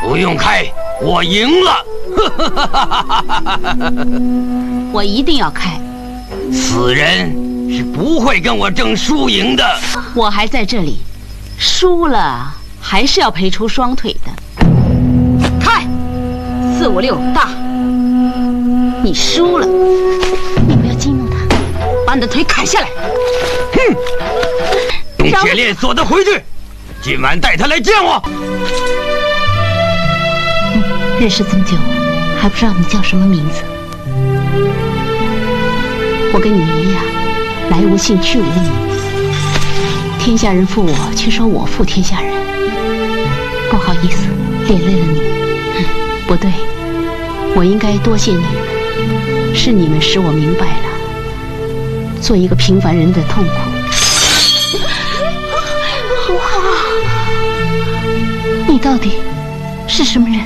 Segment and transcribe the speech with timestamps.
[0.00, 0.64] 不用开，
[1.00, 1.84] 我赢了。
[4.92, 5.78] 我一定要开。
[6.52, 7.30] 死人
[7.70, 9.78] 是不会跟我争输赢的。
[10.14, 10.98] 我还在这里，
[11.58, 14.30] 输了还是要赔出双腿的。
[15.60, 15.86] 开，
[16.78, 17.48] 四五六大。
[19.02, 19.66] 你输了，
[20.66, 21.36] 你不要激怒他，
[22.06, 22.88] 把你的腿砍下来。
[23.72, 23.78] 哼，
[25.18, 26.42] 用铁链锁他回去。
[27.02, 28.22] 今晚带他来见我。
[31.20, 31.76] 认识这么久，
[32.40, 33.62] 还不知道你叫什么名字？
[36.32, 37.04] 我跟你们一样，
[37.68, 38.72] 来无信去无名。
[40.18, 42.32] 天下人负我，却说我负天下人。
[43.70, 44.28] 不好意思，
[44.66, 45.20] 连累了你。
[46.26, 46.50] 不对，
[47.54, 50.88] 我应该多谢你们，是你们使我明白了
[52.22, 53.52] 做一个平凡人的痛苦。
[58.72, 59.16] 你到底
[59.86, 60.40] 是什么人？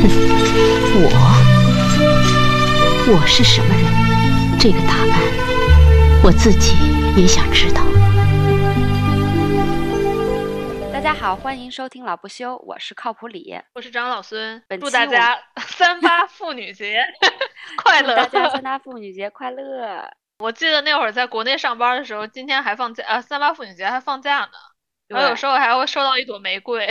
[0.96, 1.12] 我，
[3.12, 3.84] 我是什么人？
[4.58, 5.20] 这个答案，
[6.24, 6.74] 我自己
[7.20, 7.82] 也想知道。
[10.90, 17.04] 大家好，欢迎收听老不休，我是靠谱李，我是张老孙，本祝大家 三八妇女节
[17.76, 18.16] 快乐！
[18.16, 20.10] 大家三八妇女节快乐！
[20.38, 24.52] 我记得那会儿在国内上班的时候，今天还放假啊，三八妇女节还放假呢。
[25.10, 26.86] 我有时候还会收到一朵玫瑰。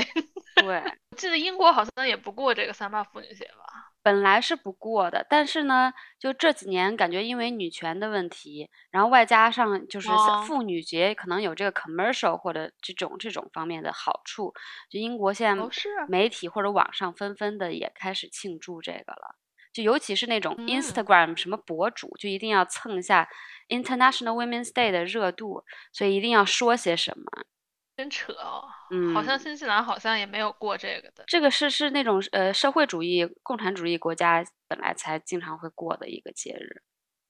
[0.61, 3.91] 对，我 记得英国好像也不过这个三八妇女节吧？
[4.01, 10.07] 本来是不过的，但是呢，就这几年感觉因为女权的问题，然后外加上就是
[10.47, 14.53] 妇女节可能有这个 commercial 或者这种这种方面的好处，
[14.89, 15.61] 就英国现在
[16.07, 19.35] 媒体或者网上纷纷的也开始庆祝这个了。
[19.71, 23.27] 就尤其是那种 Instagram 什么博主，就一定要蹭一下
[23.67, 27.25] International Women's Day 的热度，所以一定要说些什么。
[27.99, 31.25] 真扯哦，嗯，好像新西兰好像也没有过这个的。
[31.27, 36.81] 这个是是那种呃社会主义、共产主义国家本来才经常会过的一个节日，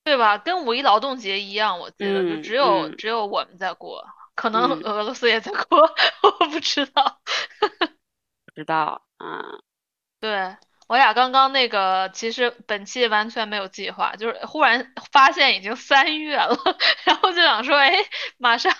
[0.03, 0.38] 对吧？
[0.38, 5.79] 跟五一劳动节一样，我记得就只有只有我们在过，可能俄罗斯也在过，
[6.22, 7.19] 我不知道，
[8.46, 9.63] 不知道，嗯，
[10.19, 10.56] 对。
[10.89, 16.57] 我俩刚刚那个，其实本期完全没有计划，就是忽然发现已经三月了，
[17.05, 17.94] 然后就想说，哎，
[18.39, 18.73] 马上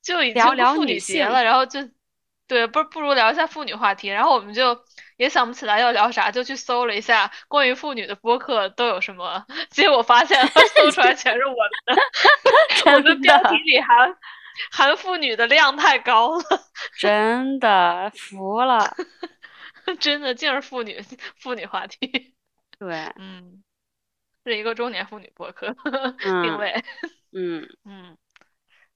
[0.00, 0.42] 就已经
[0.72, 1.80] 妇女节了，然后就，
[2.46, 4.84] 对，不不如聊一下妇女话题，然后我们就
[5.16, 10.40] 也想不起来要聊啥，就去搜了一下关于妇女的播客都有什么，结果发现
[10.76, 12.02] 搜出来全是我们的，
[12.94, 14.16] 我的标题里含
[14.70, 16.44] 含妇女的量太高了，
[16.96, 18.94] 真的服了。
[20.00, 21.00] 真的尽是妇女
[21.36, 22.34] 妇女话题，
[22.78, 23.62] 对，嗯，
[24.44, 25.74] 是一个中年妇女博客
[26.42, 26.84] 定位，
[27.32, 28.16] 嗯嗯，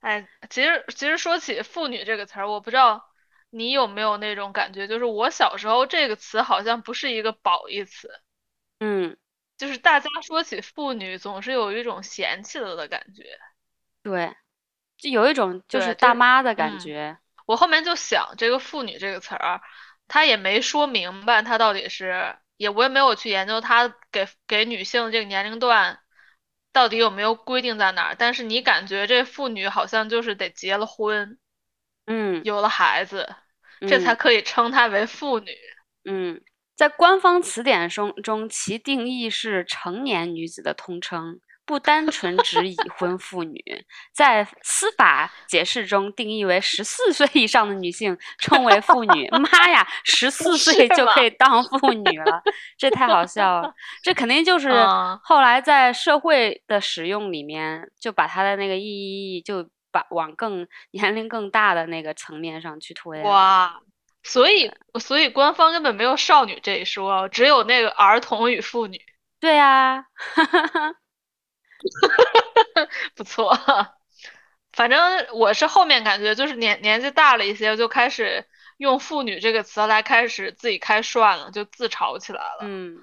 [0.00, 3.12] 哎，其实其实说起妇女这个词儿，我不知道
[3.50, 8.20] 你有没有那种感觉，就是我小时候这个词好像不是一个褒义词，
[8.80, 9.16] 嗯，
[9.56, 13.24] 就是大家说起妇女总是有一种嫌弃了的感觉，
[14.03, 14.36] 对，
[14.98, 17.18] 就有一种就是大妈的感觉。
[17.47, 19.60] 我后面就想这个妇女这个词儿。
[20.08, 25.98] 他也没说明白，他到底是也我也没有去研究他给给女性这个年龄段
[26.72, 28.16] 到底有没有规定在哪儿。
[28.18, 31.38] 但是你感觉这妇女好像就是得结了婚，
[32.06, 33.34] 嗯，有了孩子，
[33.80, 35.50] 这才可以称她为妇女。
[36.04, 36.40] 嗯，
[36.74, 41.40] 在官方词典中中，其定义是成年女子的通称。
[41.66, 43.60] 不单纯指已婚妇女，
[44.12, 49.28] 在司法解释中定义为十四岁以上的女性称为妇女。
[49.31, 52.41] 妈呀，十四岁就可以当妇女了，
[52.78, 53.75] 这太好笑了。
[54.03, 54.71] 这肯定就 是
[55.25, 58.84] 后来在社会的使用里面，就把它的那个意
[59.37, 63.21] 义就把往更年龄更大的那个层面上去推。
[63.22, 63.81] 哇，
[64.22, 69.00] 所以所以官方根本没有少女这一说，只有那个儿童与妇女。
[69.41, 70.06] 对呀。
[73.14, 73.58] 不错，
[74.72, 78.47] 反正我是后面感觉就是年年纪大了一些，就开始
[78.77, 82.59] 用“妇女”这个词来开始自己开涮了，就自嘲起来了。
[82.62, 82.98] 嗯，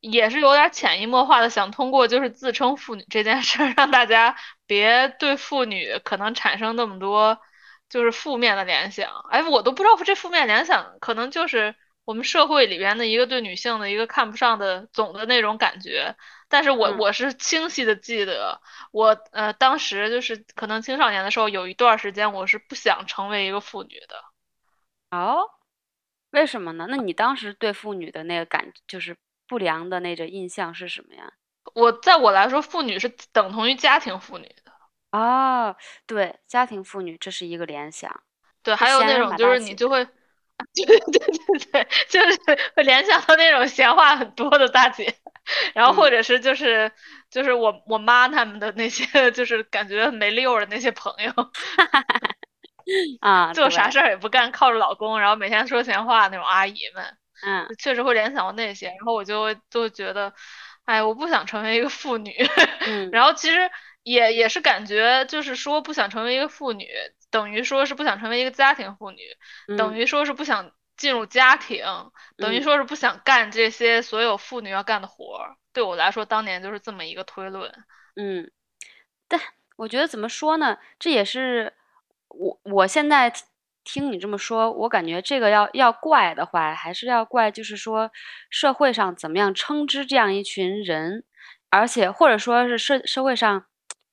[0.00, 7.40] 也是有点潜移默化的想通过就是自称妇女这件事，让大家别对妇女可能产生那么多
[7.88, 9.10] 就是负面的联想。
[9.30, 16.16] 哎，我都不知道这负面联想可能就是我们社会里边的一个对女性的一个看不上的总的那种感觉。
[16.48, 18.60] 但是我我是清晰的记得，
[18.92, 24.22] 我呃当时就是可能青少年的时候有一段时间我是不想成为一个妇女的，
[25.10, 25.48] 哦，
[26.30, 26.86] 为什么呢？
[26.88, 29.16] 那你当时对妇女的那个感就是
[29.48, 31.32] 不良的那个印象是什么呀？
[31.74, 34.72] 我在我来说，妇女是等同于家庭妇女的。
[35.18, 35.74] 哦，
[36.06, 38.22] 对，家庭妇女这是一个联想。
[38.62, 40.06] 对，还有那种就是你就会，
[40.74, 42.38] 对 对对对，就是
[42.76, 45.14] 会联想到那种闲话很多的大姐，
[45.74, 46.90] 然后或者是就是
[47.30, 51.32] 就是我我妈他们的那些 就是感觉没溜的那些朋友，
[53.20, 60.32] 啊，做啥事儿也不干，靠着老公，然后每天说闲话那种阿姨们，嗯，确实会联想到那些，然后我就就觉得，
[60.84, 62.32] 哎，我不想成为一个妇女，
[63.12, 63.70] 然后其实
[64.02, 66.86] 也也是感觉就是说不想成为一个妇女。
[67.34, 69.18] 等于说是不想成为一个家庭妇女，
[69.76, 71.84] 等于说是不想进入家庭，
[72.36, 75.56] 等于说是不想干这些所有妇女要干的活儿。
[75.72, 77.68] 对我来说，当年就是这么一个推论。
[78.14, 78.48] 嗯，
[79.26, 79.40] 但
[79.74, 80.78] 我觉得怎么说呢？
[80.96, 81.72] 这也是
[82.28, 83.32] 我我现在
[83.82, 88.12] 听你这么说，我感觉这个要要怪的话，还是要怪，就是说
[88.48, 91.24] 社会上怎么样称之这样一群人，
[91.70, 93.66] 而且或者说是社社会上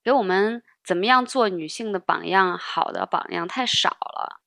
[0.04, 0.64] 给我们。
[0.92, 2.58] 怎么样做女性的榜样？
[2.58, 4.42] 好的榜样太少了，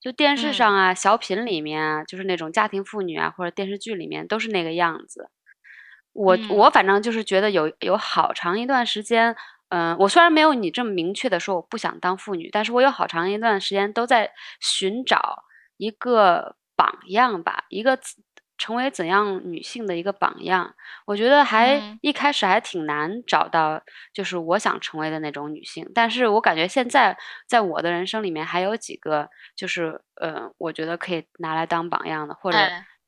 [0.00, 5.30] 就电视上啊、小品里面啊，就是那种家庭妇女啊，或者电视剧里面都是那个样子。
[6.12, 9.34] 我我反正就是觉得有有好长一段时间，
[9.70, 14.30] 嗯，我虽然没有你这么明确的说我不想当妇女，但是我有好长一段时间都在
[14.60, 15.42] 寻找
[15.76, 17.98] 一个榜样吧，一个。
[18.56, 20.74] 成为怎样女性的一个榜样，
[21.06, 25.90] 我觉得还一开始还挺难找到，就是我想成为的那种女性。
[25.94, 27.16] 但是我感觉现在
[27.48, 32.58] 在我的人生里面还有几个，就是呃，我觉得可以拿来当榜样的，或者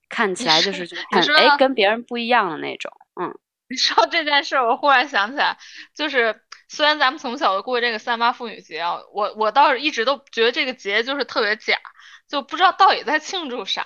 [0.09, 2.93] 看起来就是很哎跟别人不一样的那种。
[3.21, 3.33] 嗯，
[3.71, 5.57] 你说这件事，我忽然想起来，
[5.95, 11.79] 就是虽然咱们从小就过这个三八妇女节啊，我我倒是一直都觉得这个节就是特别假，
[12.29, 13.85] 就不知道到底在庆祝啥。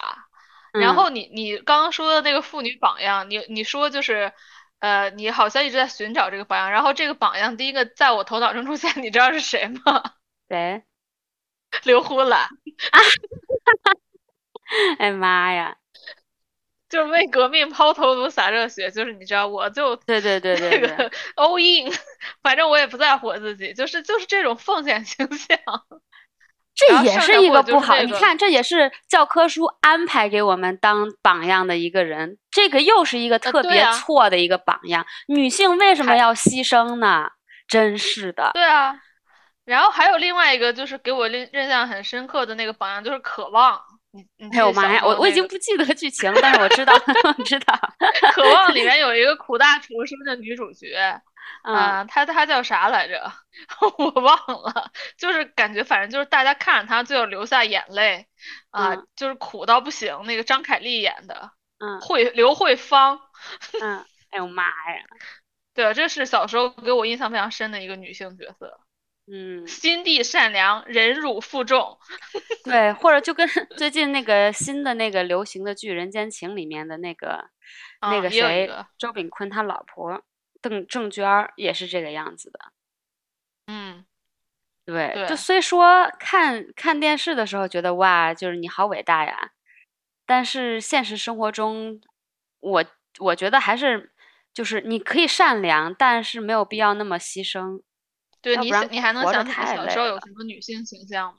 [0.73, 4.33] 然后你你刚刚说的那个妇女榜样，你你说就是，
[4.79, 6.71] 呃，你好像一直在寻找这个榜样。
[6.71, 10.15] 然后这个榜样第一个在我头脑中出现，你知道是谁吗？
[10.49, 10.83] 谁？
[11.85, 12.49] 刘胡兰。
[14.99, 15.77] 哎妈呀！
[16.89, 21.93] 就是为革命抛头颅洒热血，就是你知道，我就对对对对那个 all in，
[22.43, 25.59] 反正我也不在乎我自己，就是就是这种奉献形象。
[26.89, 35.07] 这也是一个不好，你看，这也是教科书安排给我们当榜样的一个人，这个又是一个特别错的一个榜样。
[35.29, 37.29] 女性为什么要牺牲呢？
[37.69, 38.51] 真是的。
[38.55, 38.95] 对啊，
[39.65, 43.77] 然后还有另外一个，就是给我印印象很深刻的那个榜样，就是《渴望》。
[44.13, 46.93] 你你哎呦妈呀，我我已经不记得剧情，但是我知道，
[47.39, 47.75] 我知道，
[48.33, 50.97] 《渴望》里面 有一个苦大仇深的女主角。
[51.63, 53.33] 啊，他他叫啥来着？
[53.99, 58.27] 我忘了，就是感觉反正就是大家看着他就要流下眼泪
[58.71, 60.23] 啊，就是苦到不行。
[60.25, 63.21] 那个张凯丽演的，嗯，慧刘慧芳，
[63.83, 63.99] 嗯，
[64.31, 65.05] 哎呦妈呀，
[65.75, 68.81] 对，这是小时候给我印象非常深的一个女性角色，
[69.31, 71.99] 嗯，心地善良，忍辱负重，
[72.65, 77.45] 对，或者就跟最近那个新的那个流行的剧《人间情》里面的那个
[78.01, 80.23] 那个谁，周炳坤他老婆。
[80.61, 82.59] 邓郑娟儿也是这个样子的，
[83.67, 84.05] 嗯，
[84.85, 89.53] 对，就虽说看看电视的时候觉得哇，就是你好伟大呀，
[90.27, 92.01] 但是现实生活中，
[92.61, 92.85] 我
[93.19, 94.13] 我觉得还是
[94.53, 97.83] 就是你可以善良，但是没有必要那么牺牲。
[98.43, 101.39] 对你，你还能想起小时候有什么女性形象吗？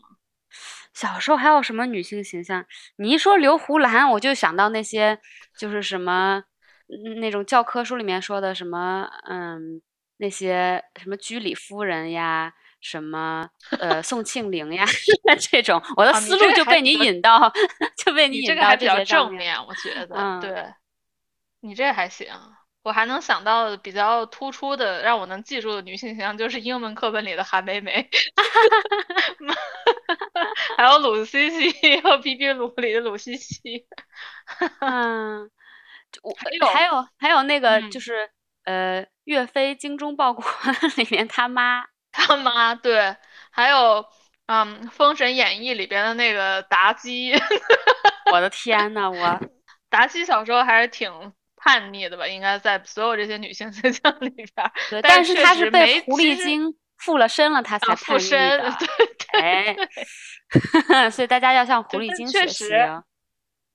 [0.94, 2.66] 小时候还有什么女性形象？
[2.98, 5.20] 你一说刘胡兰，我就想到那些
[5.58, 6.46] 就是什么。
[7.20, 9.82] 那种教科书里面说的什么，嗯，
[10.18, 14.86] 那些什么居里夫人呀，什么呃宋庆龄呀
[15.52, 17.52] 这种，我的思路就被你引到，
[17.98, 20.66] 就被你引到这些正面，我觉得，嗯，对，
[21.62, 22.28] 你这还行，
[22.84, 28.08] 我还能想到比较突出的，让我能记住的女性形象，就是英文课本里的韩梅梅，
[30.78, 33.88] 还有鲁西西还有皮皮鲁里的鲁西西，
[34.82, 35.50] 嗯。
[36.22, 36.36] 我
[36.74, 38.30] 还有还有那个就是
[38.66, 40.44] 呃，岳飞精忠报国
[40.98, 43.16] 里面他妈 他妈对，
[43.50, 44.06] 还有
[44.48, 47.34] 嗯，《封神演义》里边的那个妲己，
[48.32, 49.40] 我的天呐，我
[49.90, 51.10] 妲己小时候还是挺
[51.56, 52.28] 叛逆的吧？
[52.28, 58.78] 应该在所有这些女性形象里边，对，但是她是被狐狸精附了身了，她才附身的，
[59.32, 59.76] 对
[60.84, 62.66] 对，所以大家要向狐狸精学习。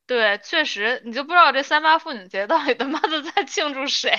[0.06, 4.12] 对，确实，你就不知道这三八妇女节到底他妈的在庆祝谁？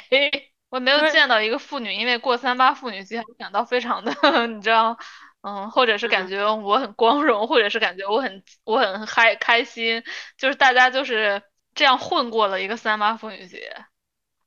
[0.70, 4.14] 我没有见到一个妇女因为过三八妇女节感到非常的，
[4.48, 4.98] 你知道，
[5.42, 10.04] 嗯，或者是感觉我很光荣，或者是感觉我很我很嗨开心，
[10.38, 11.42] 就是大家就是
[11.74, 13.86] 这样混过了一个三八妇女节。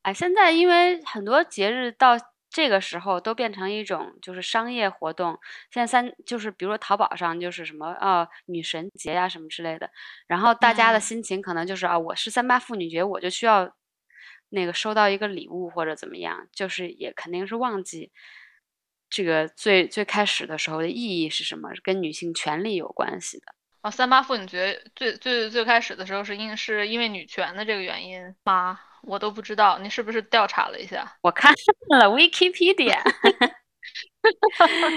[0.02, 2.18] 哎，现在因为很多节日到
[2.50, 5.38] 这个时候都变成一种就是商业活动。
[5.71, 9.88] 现在三就是比如说淘宝上就是什么啊女神节呀什么之类的，
[10.26, 13.73] 然后大家的心情可能就是啊我是三八妇女节，我就需要
[14.49, 18.11] 那个收到一个礼物或者怎么样，就是也肯定是忘记
[19.09, 23.54] 这个最最开始的时候的意义是什么，跟女性权利有关系的。
[23.83, 28.78] 啊，三八妇女节最最最开始的时候是因是因为女权的这个原因吗？
[29.02, 31.16] 我都不知道，你是不是调查了一下？
[31.23, 31.52] 我看
[31.88, 33.00] 了 Wikipedia，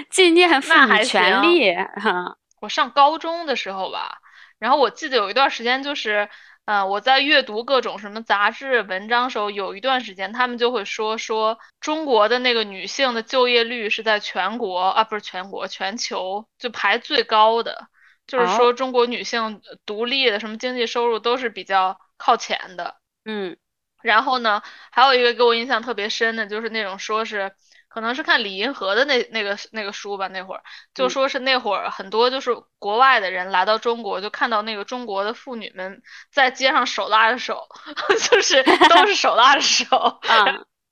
[0.10, 1.76] 纪念妇女权利。
[2.62, 4.20] 我上高中的时候吧，
[4.60, 6.30] 然后我记得有一段时间就是，
[6.66, 17.88] 呃，我在阅读各种什么杂志文章时候，有一段时间他们就会说说中国的那个女性的就业率是在全国啊，不是全国，全球就排最高的。
[18.26, 22.96] 就是说，中国女性独立的什么经济收入都是比较靠前的。
[23.26, 23.58] 嗯，
[24.04, 27.52] 然后呢，还有一个给我印象特别深的，就是那种说是，
[27.90, 37.68] 可能是看李银河的那那个那个书吧，那会儿就说是那会儿很多就是国外的人来到中国，就看到那个中国的妇女们在街上手拉着手，
[38.30, 39.88] 就是 都是手拉着手。
[39.98, 40.46] 啊。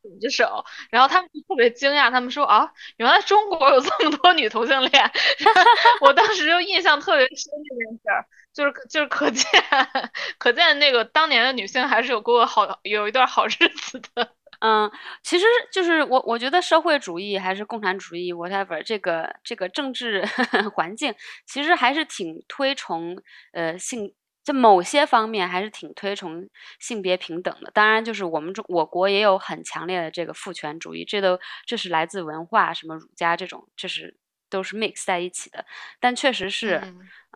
[0.04, 5.12] 举着手，然后他们就特别惊讶，他们说啊，原来中国有这么多女同性恋。
[6.02, 9.46] 我当时就印象特别深这件事儿，就是就是可见
[10.38, 14.34] 可见那个当年的女性还是有过好有一段好日子的。
[14.62, 14.92] 嗯，
[15.24, 20.24] 其实就是我我觉得社会主义还是共产主义，whatever 这个这个政治
[20.76, 21.16] 环境，
[21.48, 23.18] 其实还是挺推崇
[23.54, 24.14] 呃性。
[24.44, 34.18] 在某些方面还是挺推崇性别平等的，当然就是我们中我国也有很强烈的这个父权主义，这都这是来自文化，什么儒家这种，这是
[34.50, 35.64] 都是 mix 在一起的。
[36.00, 36.82] 但确实是，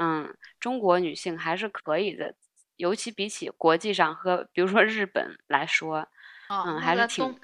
[0.02, 2.34] 嗯，中国女性还是可以的，
[2.76, 6.08] 尤其比起国际上和比如说日本来说，
[6.50, 7.40] 嗯，还是挺，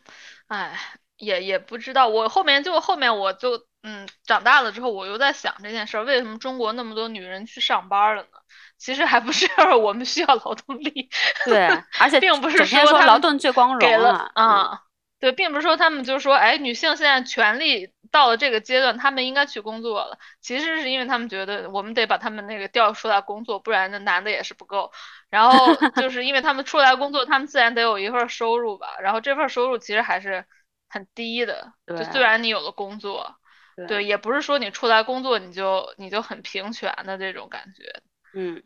[0.47, 0.75] 哎，
[1.17, 8.39] 也也不知道，我后面就后面我就嗯长大了之后，我又在想这件事儿，为什么中国那么多女人去上班了呢？
[8.79, 9.47] 其实还不是
[9.79, 11.07] 我们需要劳动力，
[11.45, 11.67] 对，
[11.99, 14.81] 而且并不是说劳动最光荣给了啊，
[15.19, 20.19] 对，并不是说他们就是说，哎，女性现在权利到了这个阶段，他们应该去工作了。
[20.41, 24.91] 其实是因为他们觉得我们得把他们那个调出来工作，不然那男的也是不够。
[25.29, 28.97] 然后 就是因为他们出来工作，他们自然得有一份收入吧。
[29.01, 30.45] 然后这份收入其实还是
[30.89, 33.37] 很低的，就虽然你有了工作，
[33.87, 38.01] 对，也不是说你出来工作你就你就很平权的这种感觉。
[38.33, 38.61] 嗯，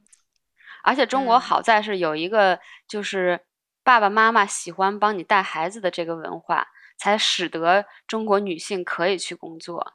[0.83, 3.41] 而且中国好在是有一个，就是
[3.83, 9.93] 爸爸妈妈喜欢帮你带孩子的这个文化，才使得中国女性可以去工作，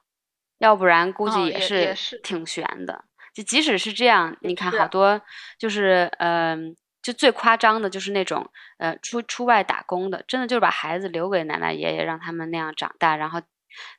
[0.57, 3.05] 要不然估计也是挺悬的。
[3.33, 5.21] 就即使是这样，你看好多
[5.57, 13.41] 就是嗯，就最夸张的就是那种呃出出外打工的，真的就是把孩子留给奶奶爷爷，让他们那样长大，然后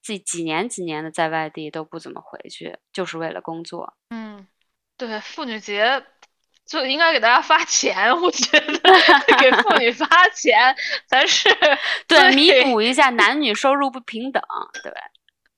[0.03, 3.95] 自己几年几年的在外地都不怎么回去，就是为了工作。
[4.11, 4.47] 嗯。
[4.95, 6.05] 对妇女节
[6.67, 8.81] 就应该给大家发钱，我觉得
[9.39, 10.75] 给妇女发钱
[11.07, 11.49] 才是
[12.09, 14.43] 对弥补一下男女收入不平等，
[14.83, 14.93] 对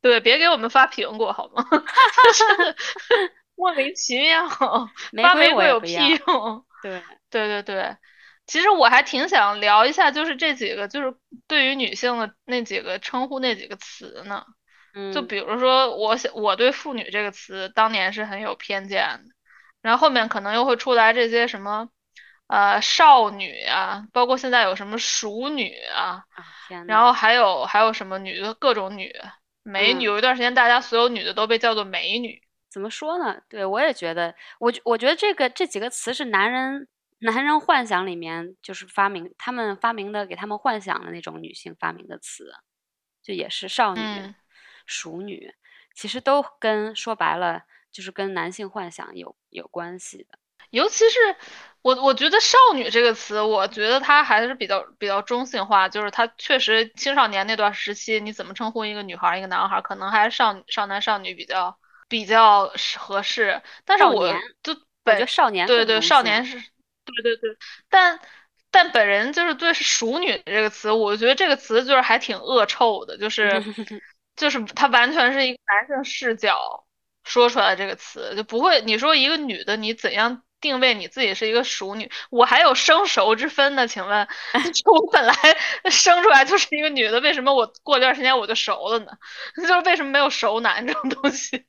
[0.01, 1.65] 对，别给我们发苹果好吗？
[3.57, 4.49] 莫名其妙，
[5.23, 5.95] 发玫瑰有屁
[6.27, 6.65] 用？
[6.83, 7.97] 对对对对，
[8.47, 11.15] 其实我还挺想聊一下，就是这几个，就是
[11.47, 14.45] 对于女性的那几个称呼那几个词呢。
[15.13, 19.34] 就比如说，我想我对“妇女”这个词当年是很有偏见的，
[19.85, 21.91] 然后后面可能又会出来这些什么，
[22.47, 26.25] 呃，少女啊，包括现在有什么熟女啊，
[26.87, 29.15] 然后还有还有什么女的各种女
[29.63, 33.39] 美女，有一段时间大家所有女的都被叫做美女，怎么说呢？
[33.47, 36.89] 对我也觉得，我我觉得这个这几个词是男人
[37.19, 42.55] 男人幻想里面就是发明他们发明的给他们幻想的那种女性发明的词，
[43.23, 44.01] 就也是少女。
[44.87, 45.55] 熟女
[45.95, 50.37] 其实都跟说白了就是跟男性幻想有有关系的，
[50.71, 51.19] 尤其是
[51.81, 63.63] 我我觉得“少女”这个词，我觉得它还是比较比较中性化，就是它确实青少年那段时期，你怎么称呼一个女孩一个男孩，可能还是少少男少女比较比较合适。
[63.85, 64.33] 但是我
[64.63, 67.57] 就本就少年对对少年是对对对，
[67.89, 68.19] 但
[68.73, 73.63] 但本人就是对“熟女”这个词，我觉得这个词就是还挺恶臭的，就是。
[74.37, 76.84] 就是它完全是一个男性视角
[77.25, 82.11] 说出来这个词，就不会你说一个女的，你怎样定位你自己是一个熟女？
[82.31, 83.87] 我还有生熟之分呢？
[83.87, 84.29] 请问，
[84.73, 85.35] 就我本来
[85.91, 89.13] 生出来就是一个女的，为什么我过一段时间我就熟了呢？
[89.57, 91.65] 就是为什么没有熟男这种东西？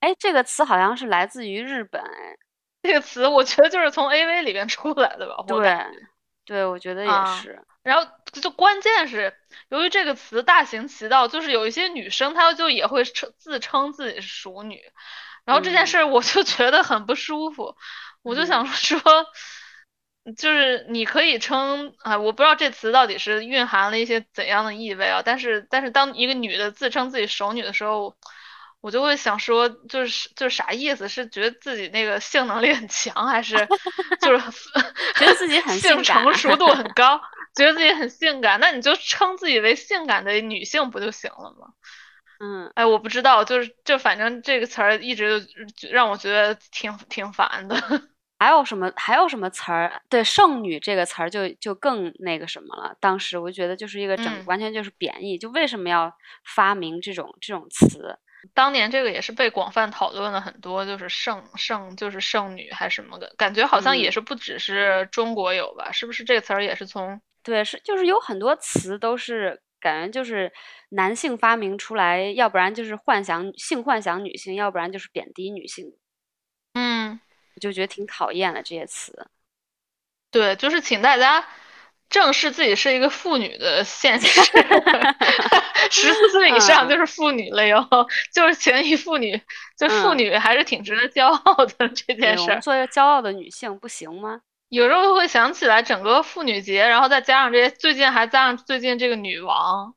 [0.00, 2.36] 哎，这个词好像是来自于日本，哎，
[2.82, 5.44] 这个词我觉得就是从 AV 里边出来的吧？
[5.46, 5.68] 对，
[6.44, 7.62] 对，我觉得也是。
[7.82, 9.32] 然后就关键是，
[9.68, 14.80] 由于这个词大行其道，就是有一些女生她就也会称自称自己是熟女，
[15.44, 17.76] 然后这件事儿我就觉得很不舒服，
[18.22, 19.00] 我就想说，
[20.36, 28.16] 就是你可以称啊，我不知道这词到底是蕴含了一些怎样的意味啊，但是但是当一个女的自称自己熟女的时候。
[28.80, 31.08] 我就会想说，就是就是啥意思？
[31.08, 33.54] 是觉得自己那个性能力很强，还是
[34.20, 34.60] 就是
[35.16, 37.20] 觉得自己很性成熟度很 高，
[37.54, 38.58] 觉得自己很性感？
[38.60, 41.68] 那你就称自己为性感的女性不就行了吗？
[42.42, 45.44] 嗯，哎，我不知道，就是就反正这个词儿一直
[45.76, 47.76] 就让我觉得挺挺烦的。
[48.38, 50.00] 还有什么还有什么词儿？
[50.08, 52.96] 对，剩女这个词儿就就更那个什么了。
[52.98, 56.10] 当时我就觉得就是一个整完全就是贬义，就为什么要
[56.42, 58.18] 发明这种这种词？
[58.54, 65.92] 当年这个也是被广泛讨论了很多，就是剩剩就是剩女还是什么的，感觉好像也是不只是中国有吧？
[65.92, 67.20] 是不是这个词儿也是从？
[67.42, 70.52] 对，是就是有很多词都是感觉就是
[70.90, 75.94] 男性发明出来，要不然就是幻想性幻想女性，要不然就是贬低女性。
[76.74, 77.20] 嗯，
[77.54, 79.28] 我就觉得挺讨厌的这些词。
[80.30, 81.46] 对，就是请大家。
[82.10, 84.40] 正视自己是一个妇女的现实，
[85.90, 87.88] 十四岁以上就是妇女了哟，
[88.34, 89.40] 就是前一妇女，
[89.78, 92.60] 就妇女还是挺值得骄傲的这件事儿。
[92.60, 94.40] 做一个骄傲的女性不行吗？
[94.68, 99.94] 有时候会想起来整个妇女节，然后再加上这些，最近还加上最近这个女王，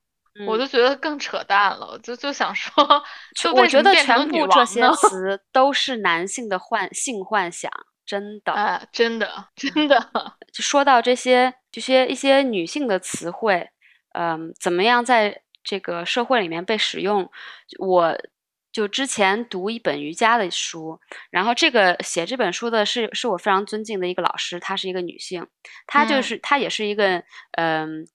[0.47, 1.99] 我就觉得更扯淡了。
[2.01, 2.73] 就就想说，
[3.39, 7.71] 就我觉得全部这些词 都是男性的幻性幻想。
[8.05, 10.11] 真的，哎，真的，真的。
[10.51, 13.67] 就说到这些，这些一些女性的词汇，
[14.13, 17.31] 嗯，怎么样在这个社会里面被使用？
[17.79, 18.15] 我
[18.71, 20.99] 就之前读一本瑜伽的书，
[21.31, 25.47] 然后这个写这本书的是是我非常尊敬的一个老师，她是一个女性，
[25.87, 28.07] 她就是她也是一个嗯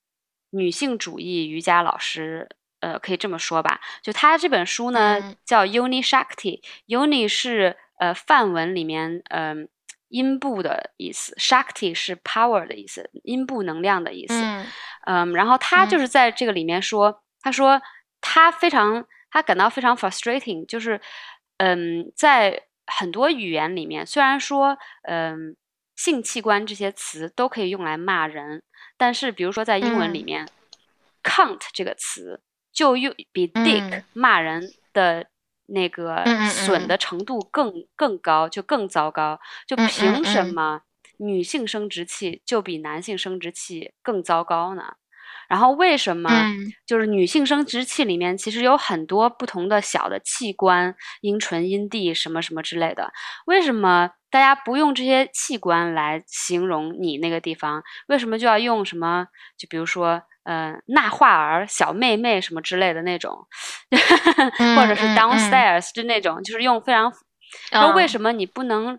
[0.50, 2.48] 女性主义瑜伽老师，
[2.78, 3.80] 呃，可以这么说吧。
[4.02, 9.68] 就她这本书呢叫 Uni Shakti，Uni 是呃梵文里面嗯。
[10.08, 14.34] 阴部的意思，Shakti 是 power 的意思，阴部能量的意思。
[14.34, 14.66] 嗯，
[15.06, 17.80] 嗯，然后他就是在这个里面说，他说
[18.20, 21.00] 他非常，他感到非常 frustrating，就是，
[21.58, 25.56] 嗯，在很多语言里面，虽然说，嗯，
[25.96, 28.62] 性器官这些词都可以用来骂人，
[28.96, 30.48] 但是比如说在英文里面
[31.22, 32.40] ，cunt 这个词
[32.72, 35.26] 就用比 dick 骂人的。
[35.68, 39.38] 那个损的程度更更高，就更糟糕。
[39.66, 40.80] 就凭什么
[41.18, 44.94] 女性生殖器就比男性生殖器更糟糕呢？
[45.48, 46.30] 然后为什么
[46.86, 53.12] 就是女性生殖器里面其实有很多不同的小的器官，阴唇、阴蒂什么什么之类的？
[53.46, 57.82] 为什么大家不用这些器官来形容你那个地方？
[58.08, 59.28] 为什么就要用什么？
[59.56, 60.22] 就比如说。
[60.50, 63.46] 嗯，纳化儿、小妹妹什么之类的那种，
[64.74, 67.12] 或者是 downstairs 就那种，就是用非常。
[67.70, 68.98] 那为什么你不能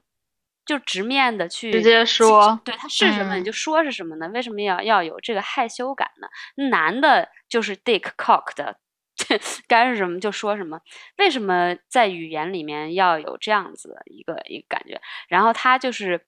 [0.64, 2.62] 就直面的去直接说？
[2.64, 4.28] 对，他是什么你就说是什么呢？
[4.28, 6.28] 为什么要要有这个害羞感呢？
[6.70, 8.78] 男的就是 dick cock 的，
[9.68, 10.80] 该是什么就说什么。
[11.18, 15.02] 为什么在语言里面要有这样子的一个一个感觉？
[15.28, 16.22] 然后他就是。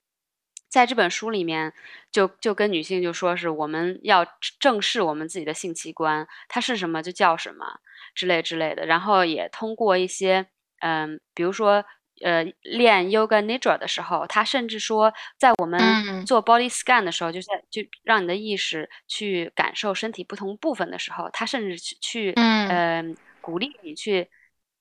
[0.72, 1.74] 在这本书里面，
[2.12, 4.26] 就就跟女性就说是我们要
[4.58, 7.82] 正视我们自己的性器官，它是什么就叫什么
[8.16, 8.86] 之类之类的。
[8.86, 10.48] 然后也通过一些，
[10.80, 11.84] 嗯，比如说，
[12.22, 24.30] 呃，练 Yoga Nidra 的时候，他甚至说，在我们做 Body Scan 的时候，就在就让你的意识去感受身体不同部分的时候，他甚至去去，嗯，鼓励你去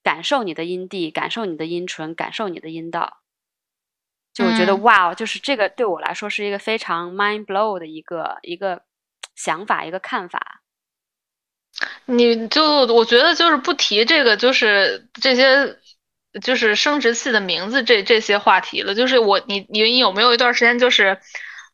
[0.05, 3.22] 感受你的阴蒂，感受你的阴唇，感受你的阴道。
[4.33, 8.83] 就我觉得哇，就是这个对我来说是一个非常 mind blow 的一个一个
[9.35, 10.61] 想法，一个看法。
[12.05, 15.77] 你就我觉得就是不提这个，就是这些
[16.43, 18.95] 就是生殖器的名字这这些话题了。
[18.95, 21.19] 就是我你你你有没有一段时间就是，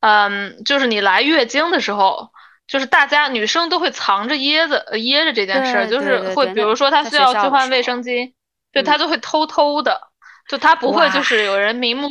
[0.01, 2.31] 嗯，就是你来月经的时候，
[2.66, 8.33] 就是大家女生都会藏着掖着掖着这件事儿，就是会比如说她需要去换卫生巾，
[8.73, 10.09] 对她就会偷偷的，
[10.49, 12.09] 就她不会就是有人明目。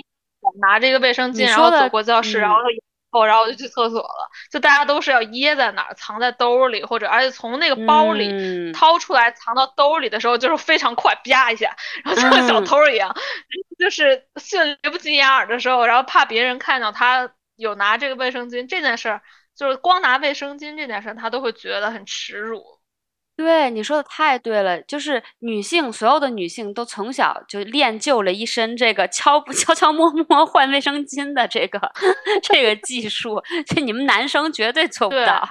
[0.59, 2.57] 拿着一个卫生巾，然后走过教室，然后
[3.11, 4.29] 后，然后我就去厕所了。
[4.51, 13.15] 就大家都是要掖在哪儿，藏在兜里，或者而且从那个包里掏出来，藏到兜里的时候就是非常快，啪一下，然后像小偷一样，
[13.79, 19.21] 就是迅雷不及掩耳的时候，然后怕别人看到他有拿这个卫生巾这件事儿，
[19.55, 22.74] 就是光拿卫生巾这件事儿，他都会觉得很耻辱。
[23.37, 31.91] 对，你说的太对了，就是女性，所有的女性都从小就练就了一身这个悄不 悄悄摸摸换卫生巾的这个
[32.41, 35.45] 这个技术，这你们男生绝对做不到。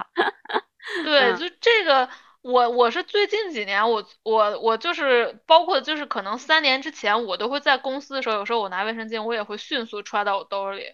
[1.04, 2.08] 对，就这个，
[2.40, 10.84] 我我是最近几年，我我我就是包括就是可能三年之前，我都会在公司的时候，有时候我拿卫生巾，我也会迅速揣到我兜里。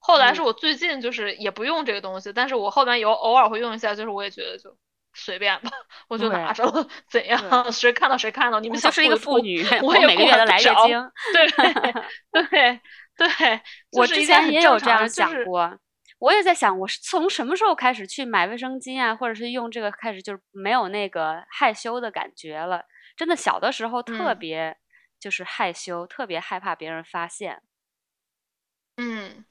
[0.00, 4.76] 后来是我最近就是也不用这个东西，但是我后面有偶尔会用一下，就是我也觉得就。
[5.14, 5.70] 随便吧，
[6.08, 7.70] 我就拿着了，怎样？
[7.72, 8.60] 谁看到谁看到？
[8.60, 11.10] 你们就是一个妇女，我也每个月都来月经。
[11.32, 12.80] 对 对
[13.16, 13.60] 对，
[13.92, 15.78] 我之前也有这样想过。
[16.18, 22.84] 我也在想，我是从什么时候开始去买卫生巾啊，或者是用这个开始，就是没有那个害羞的感觉了。
[23.16, 24.76] 真的，小的时候特别
[25.18, 27.60] 就是害羞，特别害怕别人发现。
[28.96, 29.44] 嗯。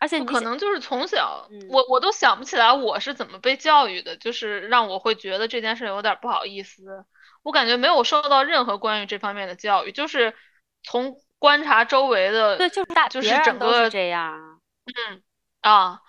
[0.00, 7.04] 而且可能就是从小，我我都想不起来我是怎么被教育的，就是让我会觉得这件事有点不好意思。
[7.42, 10.36] 我感觉没有受到任何关于这方面的教育，就是
[10.82, 14.60] 从观察周围的，对，就是大就是整个这样。
[14.86, 15.22] 嗯
[15.62, 16.00] 啊，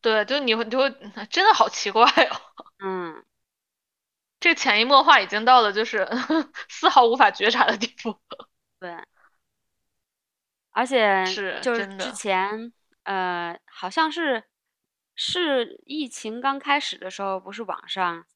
[0.00, 0.90] 对，就你会你会
[1.30, 2.40] 真的好奇怪哦。
[2.84, 3.24] 嗯，
[4.40, 6.08] 这潜移默化已经到了就是
[6.68, 8.18] 丝毫无法觉察的地步。
[8.80, 8.96] 对，
[10.72, 12.72] 而且是就是之前。
[13.08, 14.44] 呃，好像是
[15.14, 18.26] 是疫情刚开始的时候，不是网上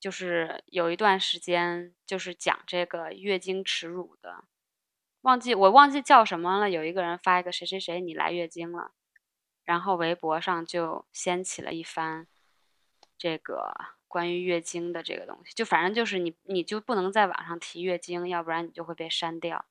[0.00, 4.46] 就是有一段时间就是讲这个月经耻辱的，
[5.20, 6.68] 忘记我忘记叫什么了。
[6.68, 8.90] 有一个人发一个谁谁谁你来月经了，
[9.64, 12.26] 然后微博上就掀起了一番
[13.16, 13.72] 这个
[14.08, 19.64] 关于月经的这个东西，就反正就是你你就不能在网上提月经，要不然你就会被删掉。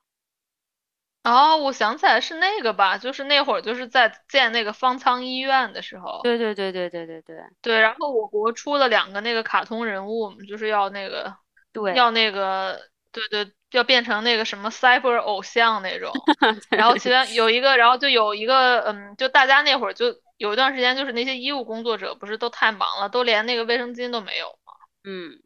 [1.24, 6.22] 哦，我想起来是那个吧，就是那会儿就是在建那个方舱医院的时候。
[6.24, 7.80] 对对对对对对对对。
[7.80, 11.36] 然后我国出了两个那个卡通人物，就是要那个，
[11.74, 12.80] 对，要那个，
[13.12, 16.12] 对对，要变成那个什么 cyber 偶像那种。
[16.72, 24.74] 然后其中有一个，然后就有一个，嗯，就大家那会儿就有一段时间，就是那些医务工作者不是都太忙了，都连那个卫生巾都没有吗？
[25.04, 25.42] 嗯。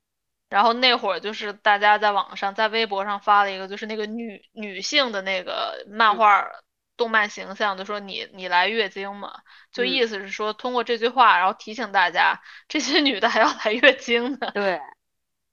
[0.54, 6.48] 然后那会儿就是大家在网上在微博上发了一个，就是那个女女性的那个漫画
[6.96, 9.34] 动漫形象，就说你你来月经嘛，
[9.72, 14.52] 就意思是说通过这句话，然后提醒大家这些女的还要来月经呢。
[14.54, 14.80] 对，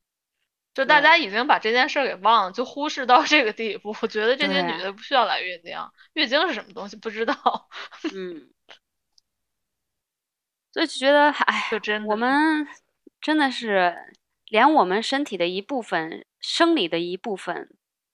[0.74, 3.96] 就大家已经把这件事给忘了，就忽视到这个地步。
[4.02, 5.78] 我觉得这些女的不需要来月经，
[6.12, 7.70] 月经是什么东西不知道。
[8.14, 8.50] 嗯，
[10.74, 12.68] 所以就觉得哎，就真我们
[13.22, 13.96] 真的是。
[14.50, 17.70] 连我们身体的一部分、生理的一部分，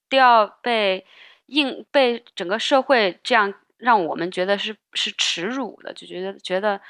[0.09, 1.07] 都要被
[1.47, 6.81] 硬被整个社会这样让我们觉得是是耻辱的，就觉得觉得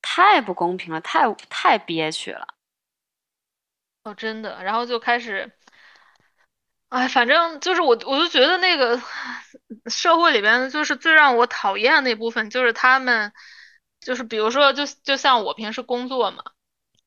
[0.00, 2.46] 太不公平了，太太憋屈了。
[4.04, 5.50] 哦，真的，然后就开始，
[6.90, 9.00] 哎，反正就是我，我就觉得那个
[9.86, 13.32] 社会里边，就是最让我讨厌那部分，就是他们，
[14.00, 16.44] 就是比如说，就就像我平时工作嘛。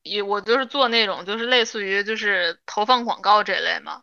[0.02, 4.02] 也我就是做那种就是类似于就是投放广告这类嘛，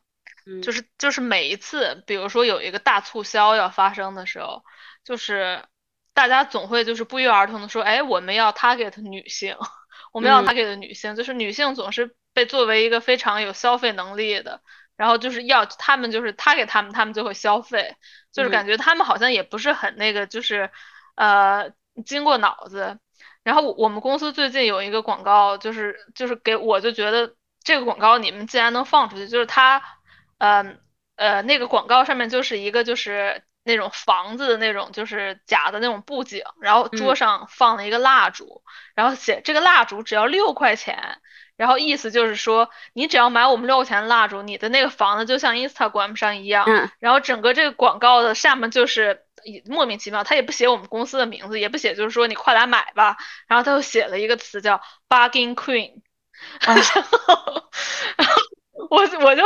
[0.61, 4.63] 就是就是每一次，比如说有一个大促销要发生的时候，
[5.03, 5.65] 就是
[6.13, 9.57] 大家总会就是不约而同的说，哎，我们要 target 女性，
[10.13, 14.61] 我们要 target 女性，就是女性总是被作为一个非常有消费能力的，
[14.95, 17.95] 然后就是要他们就是 target 他们，他们就会消费，
[18.31, 20.69] 就是感觉他们好像也不是很那个，就是
[21.15, 21.71] 呃
[22.05, 22.99] 经过脑子。
[23.47, 27.33] 然后我们公司最近有一个广告，就是就是给我就觉得
[27.63, 29.81] 这个广告你们既然能放出去，就是它，
[30.37, 30.75] 呃
[31.15, 38.63] 呃那个广告上面就是一个就是那种房子的那种就是假的那种布景，然后桌上放了一个蜡烛，
[38.95, 41.21] 然后写这个蜡烛只要六块钱，
[41.57, 46.65] 然后意思就是说你只要买我们六块钱的蜡烛，你的那个房子就像 Instagram 上一样，
[46.99, 49.23] 然后整个这个广告的下面就是。
[49.65, 53.15] 莫名其妙，他也不写我们公司的名字，也不写，就是说你快来买吧。
[53.47, 56.01] 然后他又写了一个词叫 “bargain queen”。
[56.59, 57.69] 然后，
[58.89, 59.43] 我 我就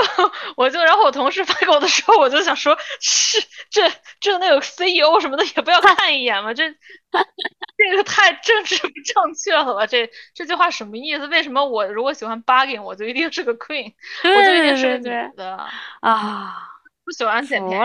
[0.57, 3.89] 我就，然后我同事发给我的时候，我就想说，是这
[4.19, 6.53] 这那个 CEO 什么的也不要 看一眼吗？
[6.53, 9.87] 这这个太政治不正确了吧？
[9.87, 11.27] 这这句话什么意思？
[11.27, 15.57] 为什么我如果喜欢 bargain，我就一定是个 queen，我就一定是个女的
[16.01, 16.67] 啊？
[17.03, 17.83] 不喜欢捡便宜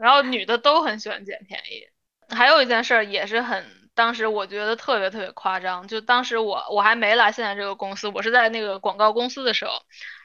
[0.00, 1.88] 然后女的都很喜欢捡便宜。
[2.34, 5.88] 还有一件事儿也是很，当时我觉得特别特别夸张。
[5.88, 9.72] 就当时我我还没来现在这个公司，我是在那个广告公司的时候，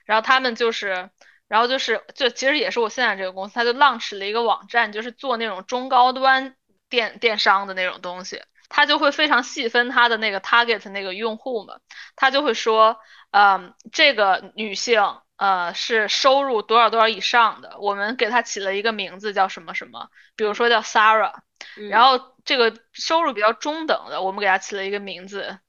[0.05, 1.09] 然后他们就是，
[1.47, 6.55] 然后就是就其实也是我现在这个公司，他就 launch 了一个网站，就是做那种中高端
[6.89, 8.41] 电电商的那种东西。
[8.69, 11.75] 他就会非常细分他的那个 target 那个用户嘛，
[12.15, 12.97] 他就会说，
[13.29, 21.35] 嗯，这个女性呃是收入多少多少以上的，我们给她起了一个名字叫什么什么，比如说叫 Sarah，
[21.87, 25.59] 然后这个收入比较中等的，我们给她起了一个名字，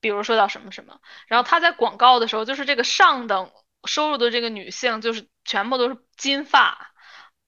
[0.00, 3.50] 比如说叫什么什么，然后他在广告的时候，就是这个上等
[3.86, 6.92] 收入的这个女性，就是全部都是金发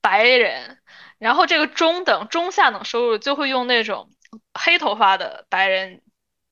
[0.01, 0.79] 白人。
[1.19, 4.09] 然后这个中等、中下等收入就会用那种
[4.55, 6.01] 黑头发的白人，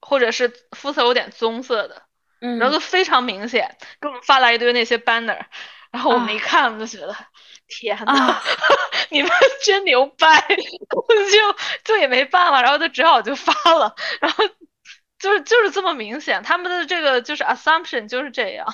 [0.01, 2.03] 或者是肤色有点棕色的，
[2.41, 5.39] 嗯，然后就非常明显，给我们发来一堆那些 banner，
[5.93, 7.15] 然后我们一看，我就觉得
[7.69, 8.43] 天呐，
[9.11, 9.31] 你们
[9.65, 14.45] 真牛掰， 就就也没办法，然后就只好就发了，然后
[15.21, 18.67] 就是就是这么明显，他们的这个就是 assumption 就是这样，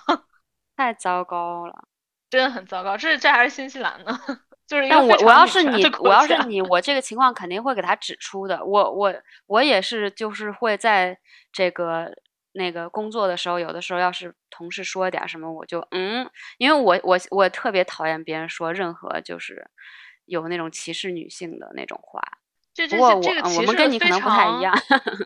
[0.77, 1.85] 太糟糕了，
[2.31, 4.19] 真的很糟糕，这这还是新西兰呢。
[4.67, 8.65] 就是但我我要是你，我要是你，我这个情况肯定会给他指出的。
[8.65, 9.13] 我我
[9.47, 11.19] 我也是，就是会在
[11.53, 12.11] 这个
[12.53, 19.69] 那个工作的时候，有的时候要是同事说点什么，我就嗯，因为我我我特别讨厌别人说任何就是
[20.25, 22.23] 有那种歧视女性的那种话。
[22.75, 24.75] 这这这个我们跟你可能不太一样。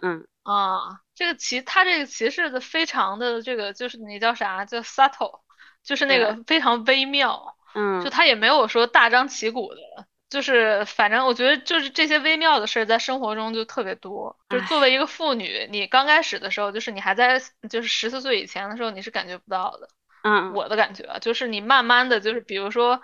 [0.02, 5.40] 嗯 啊，这个歧他这个歧视的非常的这个就是你叫啥叫 subtle，
[5.84, 7.56] 就是那个非常微妙。
[7.74, 14.36] 嗯，就他也没有说大张旗鼓的，就是反正我觉得就是这些微妙的事在生活中就特别多。
[14.48, 19.88] 就是作为一个妇女，你刚开始的时候，就是你还在就是十四岁以前的时候，你是感觉不到的。
[20.22, 23.00] 嗯，我的感觉就是你慢慢的就是比如说。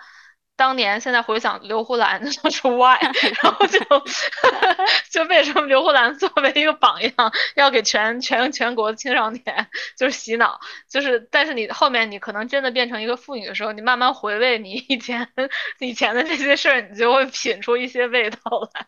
[0.55, 2.97] 当年现在回想刘胡兰 就是 why，
[3.41, 3.79] 然后就
[5.09, 7.11] 就为什么刘胡兰作为一个榜样
[7.55, 15.27] 要给全全全国的青少年就是洗脑，就是但是你后面你可能真的变成一个妇女的时候，你慢慢回味你以前
[15.79, 18.39] 以前的这些事儿，你就会品出一些味道
[18.75, 18.85] 来，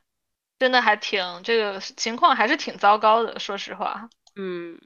[0.60, 4.80] 真的还挺这个情况还是挺糟糕的，说实话，嗯，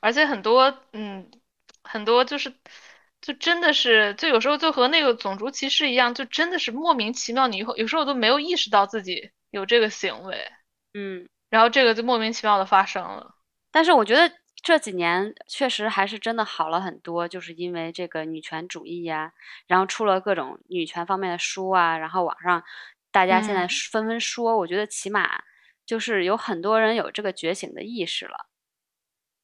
[0.00, 1.30] 而且很多嗯
[1.84, 2.52] 很多就是。
[3.24, 10.46] 就真的是，就有时候就和那个种族歧视一样，就真的是莫名其妙，你以后有时候都没有意识到自己有这个行为，
[10.92, 13.34] 嗯，然后这个就莫名其妙的发生了。
[13.72, 14.30] 但是我觉得
[14.62, 19.32] 这几年确实还是真的好了很多，就是因为这个女权主义呀，
[19.66, 22.62] 然后出了各种女权方面的书啊，然后网上
[23.10, 25.42] 大家现在纷纷说，我觉得起码
[25.86, 28.46] 就是有很多人有这个觉醒的意识了。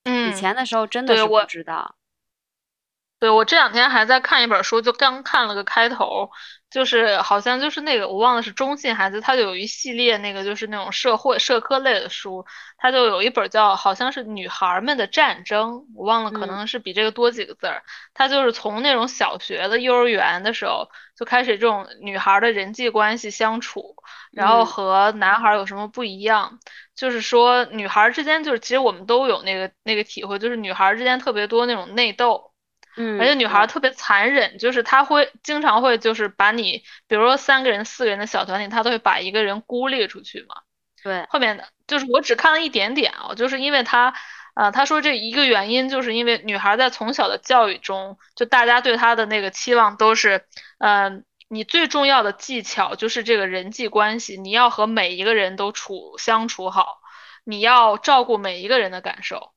[0.05, 1.97] 嗯，以前的时候真的是不知道。
[3.21, 6.31] 对，我这两天还在看一本书，就刚看了个开头，
[6.71, 12.47] 就是好像就是那个我忘了是中信还是他就有一系列那个就是那种社会社科类的书，
[12.79, 17.83] 他就有一本叫好像是女孩们的战争，我忘了可能是比这个多几个字儿，
[18.15, 23.97] 他就是从那种小学的幼儿园的时候就开始这种女孩的人际关系相处，
[24.33, 26.59] 然后和男孩有什么不一样，
[26.95, 32.50] 就是说女孩之间就是其实我们都有那个那个体会，就是女孩之间特别多那种内斗。
[33.01, 40.57] 嗯，而且女孩特别残忍，就是她会经常会就是把你，比如说三个人、四个人的小团体，她都会把一个人孤立出去嘛。
[41.03, 44.13] 对，后面的就是我只看了一点点啊，就是因为她，
[44.55, 50.45] 呃，她说这一个原因就是因为女孩在从小的教育中，就大家对她的那个期望都是，
[50.79, 56.99] 嗯，你最重要的技巧就是这个人际关系，你要和每一个人都处相处好，
[57.45, 59.53] 你要照顾每一个人的感受。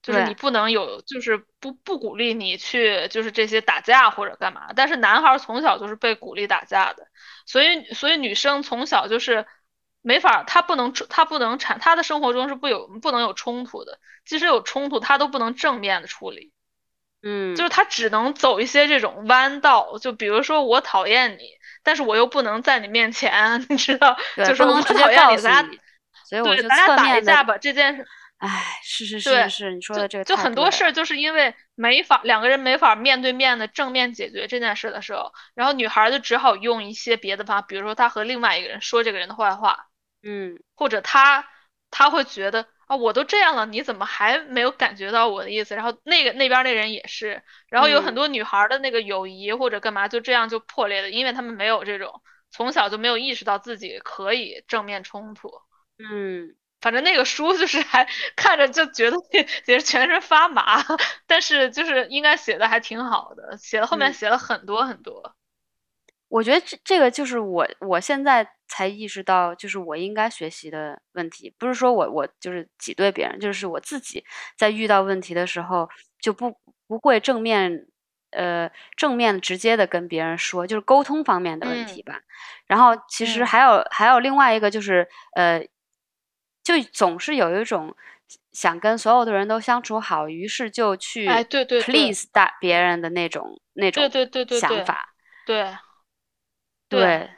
[0.00, 4.68] 就是你不能有，就是不不鼓励你去，就是这些打架或者干嘛。
[4.74, 7.08] 但是男孩从小就是被鼓励打架的，
[7.46, 9.46] 所以所以女生从小就是
[10.00, 13.98] 没法，她不能她不能产，她的生活中是不有不能有冲突的。
[14.24, 16.52] 即使有冲突，她都不能正面的处理。
[17.22, 21.50] 嗯，就是她只能走一些这种弯道，就比如说我讨厌你，
[21.82, 25.78] 但是我又不能在你面前， 你知道，就是我讨厌你，咱俩
[26.24, 28.06] 所以我就咱俩打一架吧，这件事。
[28.38, 39.88] 哎，是是是是，你说的这个就很多事儿，就是因为没法两个人没法面对面的正面解决这件事的时候，然后女孩就只好用一些别的方法，比如说她和另外一个人说这个人的坏话，
[40.22, 41.48] 嗯，或者她
[41.90, 45.74] 她会觉得啊，我都这样了，你怎么还没有感觉到我的意思？
[45.74, 52.22] 然后那个那边那人也是，然后有很多女孩的那个友谊或者干嘛就这样就破裂了，因为他们没有这种
[52.52, 55.50] 从小就没有意识到自己可以正面冲突，
[55.98, 56.54] 嗯。
[56.80, 59.16] 反正那个书就是 还看着就觉得
[59.66, 60.84] 也是全身发麻，
[61.26, 65.34] 但是就是应该写的还挺好的，写了后面写了很多很多。
[66.28, 74.22] 我觉得这这个就是我我现在才意识到，就是我应该学习的问题，不是说我我就是挤兑别人，就是我自己
[74.56, 75.88] 在遇到问题的时候
[76.20, 76.54] 就不
[76.86, 77.86] 不会正面
[78.30, 82.20] 呃正面直接的跟别人说，就是沟通方面的问题吧。
[82.66, 85.66] 然后其实还有还有另外一个就是呃。
[86.68, 87.96] 就总是有一种
[88.52, 95.14] 想跟所有的人都相处好，于是就去哎，对对 please 大别人的那种那种对对对想法，
[95.46, 95.74] 对
[96.90, 97.30] 对。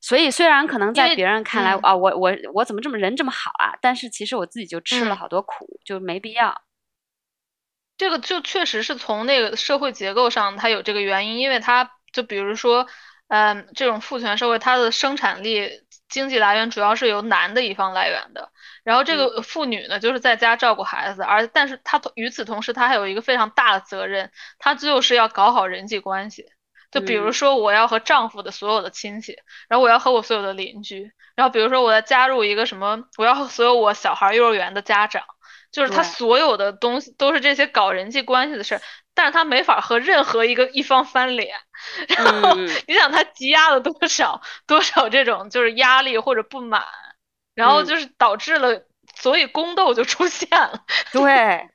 [0.00, 3.78] 所以虽然可能在别人看来啊，我我我怎么这么人这么好啊？
[3.80, 6.60] 但是其实我自己就吃了好多苦，就没必要。
[7.96, 12.88] 这个就确实是从那个社会结构上，它有这个原因，因为它就比如说，
[13.28, 15.70] 嗯，这种父权社会，它的生产力
[16.08, 18.50] 经济来源主要是由男的一方来源的，
[18.84, 26.46] 然后这个妇女呢，就是在家照顾孩子，而但是她与此同时，她还有一个非常大的责任，她就是要搞好人际关系。
[26.90, 29.36] 就比如说，我要和丈夫的所有的亲戚，
[29.68, 35.22] 然后我要和我所有的邻居，然后比如说我要加入一个什么，我要和所有我小孩幼儿园的家长。
[35.70, 38.82] 就是她所有的东西都是这些搞人际关系的事儿，
[39.14, 41.56] 但是她没法和任何一个一方翻脸。
[42.14, 42.54] 然后
[42.86, 46.84] 你想她积压了多少多少这种就是压力或者不满，
[47.54, 48.84] 然后就是导致了，
[49.14, 50.84] 所以宫斗就出现了。
[51.12, 51.68] 对，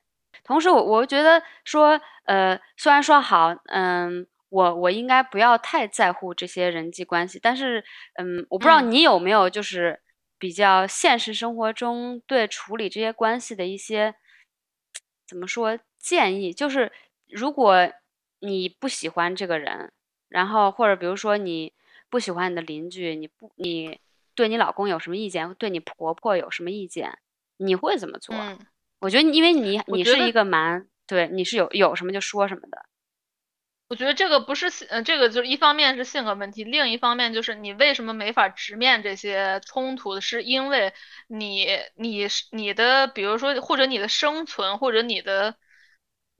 [0.43, 7.83] 同时我我觉得说，呃，虽然说好，嗯，我我应该不要太在乎这些人际关系，但是，
[8.15, 10.01] 嗯，我不知道你有没有就是。
[10.39, 14.13] 比较现实生活中对处理这些关系的一些
[15.27, 16.91] 怎么说建议，就是
[17.27, 17.91] 如果
[18.41, 19.91] 你不喜欢这个人，
[20.29, 21.73] 然后或者比如说你
[22.07, 23.99] 不喜欢你的邻居，你不你
[24.38, 27.17] 对你老公有什么意见，对你婆婆有什么意见，
[27.58, 28.36] 你会怎么做？
[29.00, 32.86] 我觉得因为你你是一个蛮对，你是有有什么就说什么的。
[33.89, 40.93] 我觉得这个不是性，呃，这个就是一方面是性格问题，另一方面就是你为什么没法直面这些冲突，是因为
[41.28, 45.56] 你你是你的，比如说或者你的生存或者你的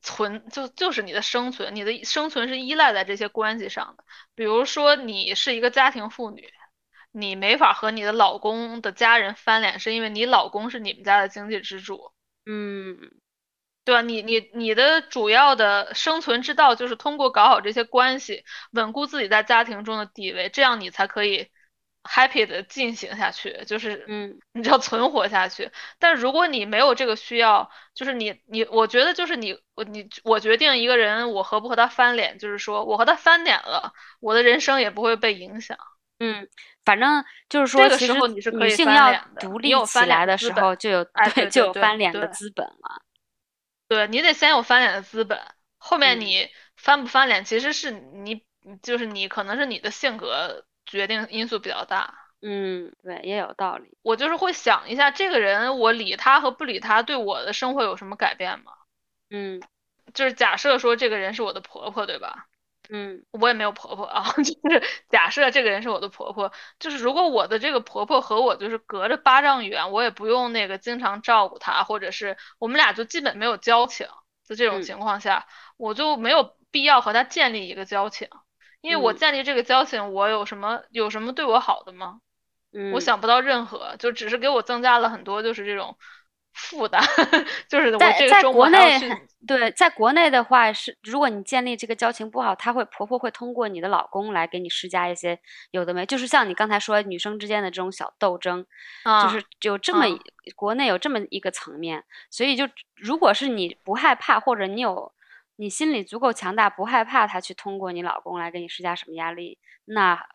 [0.02, 4.04] 存就就是你的生存，你的生存是依赖在这些关系上的。
[4.36, 6.52] 比如说你是一个家庭妇女，
[7.12, 12.12] 你没法和你的老公的家人翻脸，是因为你老公是你们家的经济支柱。
[12.46, 12.98] 嗯。
[13.86, 14.02] 对吧？
[14.02, 21.48] 你你你的主要的生存之道就是通过搞好这些关系，稳固自己在家庭中的地位，这样你才可以
[22.04, 25.72] happy 的进行下去，就是嗯，你要存活下去。
[26.00, 35.78] 但如果你没有这个需要，就是你你，我觉得就是你我你我决定一个人我和不和他翻脸，就是说我和他翻脸了，我的人生也不会被影响。
[36.20, 36.48] 嗯，
[36.84, 43.02] 反正就是说，这个时候你是可以性要独立起来的时候，就有对就有翻脸的资本了。
[43.88, 45.40] 对你得先有翻脸的资本，
[45.78, 48.44] 后面你翻不翻脸，其实是你
[48.82, 52.14] 就是你可能是你的性格决定因素比较大。
[52.42, 53.98] 嗯，对，也有道理。
[54.02, 58.74] 我就是会想一下，这个人我理他和不理他，对我的生活有什么改变吗？
[59.30, 59.62] 嗯，
[60.14, 62.48] 就是假设说这个人是我的婆婆，对吧？
[62.89, 74.08] 嗯，我也没有婆婆啊， 就是假设这个人是我的婆婆，就是如果我的这个婆婆和我就是隔着八丈远，我也不用那个经常照顾她，或者是我们俩就基本没有交情，
[74.43, 78.30] 在这种情况下，我就没有必要和她建立一个交情，
[78.82, 82.21] 因为我建立这个交情，我有什么有什么对我好的吗？
[82.71, 85.97] 嗯，我想不到任何，就只是给我增加了很多，就是这种。
[86.58, 87.00] 负的
[87.70, 89.00] 就是我在在国内
[89.48, 95.39] 对，在国内的话是，如果你建立这个交情不好，她会婆婆会通过你的老公来给你施加一些
[95.72, 98.65] 有的没，就是像你刚才说女生之间的这种小斗争，
[99.24, 100.06] 就是有这么
[100.56, 105.13] 国内有这么一个层面，所以就如果是你不害怕，或者你有
[105.56, 110.28] 你心里足够强大，不害怕他去通过你老公来给你施加什么压力，那。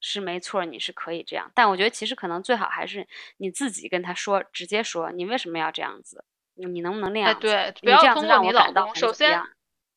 [0.00, 3.06] 是没错，你是可以这样，但我觉得其实可能最好还是
[3.38, 7.38] 你自己跟他说，直接说你为什么要这样子，你能不能那样？
[7.40, 8.94] 对，不要通过你老公。
[8.94, 9.40] 首先，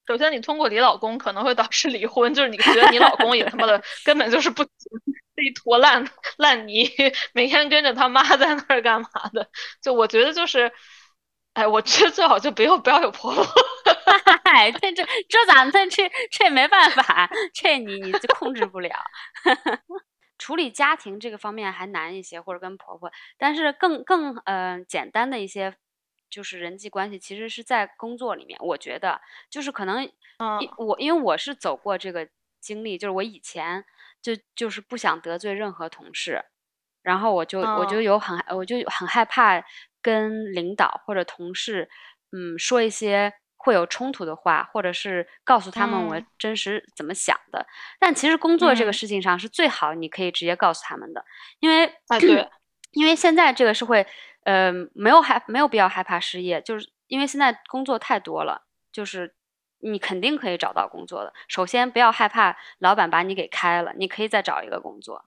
[0.08, 6.04] 首先你通过你老公可能会导致离婚，就是你觉得你老公也他妈的 根本就是不这一坨烂
[6.38, 6.90] 烂泥，
[7.34, 9.48] 每天跟着他妈在那儿干嘛的？
[9.82, 10.72] 就我觉得就是。
[11.54, 13.46] 哎，我觉得最好就不要不要有婆婆。
[14.44, 18.92] 哎，这这这咋这这这没办法，这你你就控制不了。
[20.38, 25.76] 处理家庭这个方面还难一些，或者跟婆婆，但是更更呃简单的一些
[26.30, 28.58] 就是人际关系，其实是在工作里面。
[28.62, 30.10] 我觉得就是可能，
[30.78, 32.28] 我因为我是走过这个
[32.60, 33.86] 经历，就是我以前
[34.22, 36.44] 就就是不想得罪任何同事，
[37.04, 39.64] 然后我就我就有很我就很害怕。
[40.02, 41.90] 跟领导或者同事，
[42.32, 47.66] 嗯，说一些会有冲突的话，或者是告诉他们我真实怎么想的。
[48.00, 51.24] 但其实工作这个事情上是最好，你可以直接告诉他们的，
[51.60, 52.50] 因为啊对，
[52.92, 54.06] 因为现在这个社会，
[54.44, 59.36] 呃，没有害没有必要害怕失业，就是因为现在工作太多了，就是
[59.80, 61.32] 你肯定可以找到工作的。
[61.48, 65.26] 首先不要害怕老板把你给开了，你可以再找一个工作。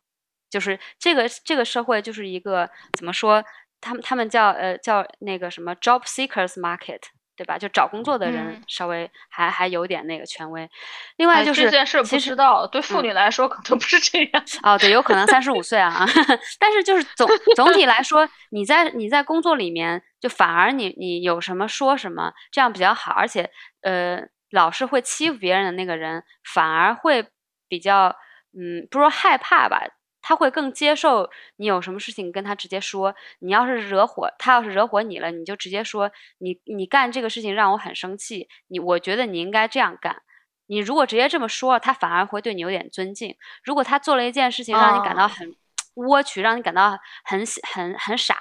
[0.51, 3.45] 就是这个这个社会就是一个怎么说？
[3.85, 7.01] 他们他们叫呃叫那个什么 job seekers market。
[7.37, 7.59] 对吧？
[7.59, 10.70] 就找工作的人稍微还还有点那个权威。
[11.16, 14.45] 另外就是这件事不知道，对妇女来说可能不是这样。
[14.62, 16.07] 哦，对，有可能三十五岁啊。
[16.61, 23.11] 但是就是总总体来说， 你在你在工作里面，就反而你你有什么说什么，这样比较好。
[23.11, 23.51] 而且
[23.82, 24.20] 呃，
[24.53, 26.22] 老是会欺负别人的那个人，
[26.55, 27.26] 反而会
[27.66, 28.14] 比较
[28.57, 29.82] 嗯，不说害怕吧。
[30.27, 33.14] 他会更接受你有什么事情跟他直接说。
[33.41, 38.49] 你要是惹火他，要是惹火你了，你就直接说你你干这个事情让我很生气。
[38.68, 40.22] 你我觉得你应该这样干。
[40.66, 43.37] 你如果直接这么说，他反而会对你有点尊敬。
[43.62, 45.55] 如果他做了一件事情让你感到很
[45.97, 48.35] 窝屈，让你感到很很很傻，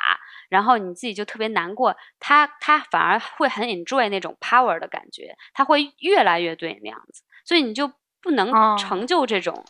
[0.48, 7.24] 然后你自己就特别难过，他他反而会很 enjoy 那种 power 的感觉，他会越来越对你那样子。
[7.44, 9.66] 所以你就不能成就这种。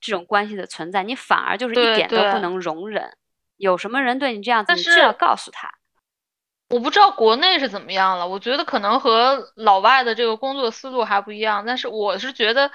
[0.00, 3.16] 这种关系的存在，你反而就是一点都不能容忍。
[3.56, 5.70] 有什么人对你这样子，你就要告诉他。
[6.68, 11.64] 我不知道国内是怎么样了，我觉得可能和老外的这个工作思路还不一样。
[11.66, 12.70] 但是我是觉得，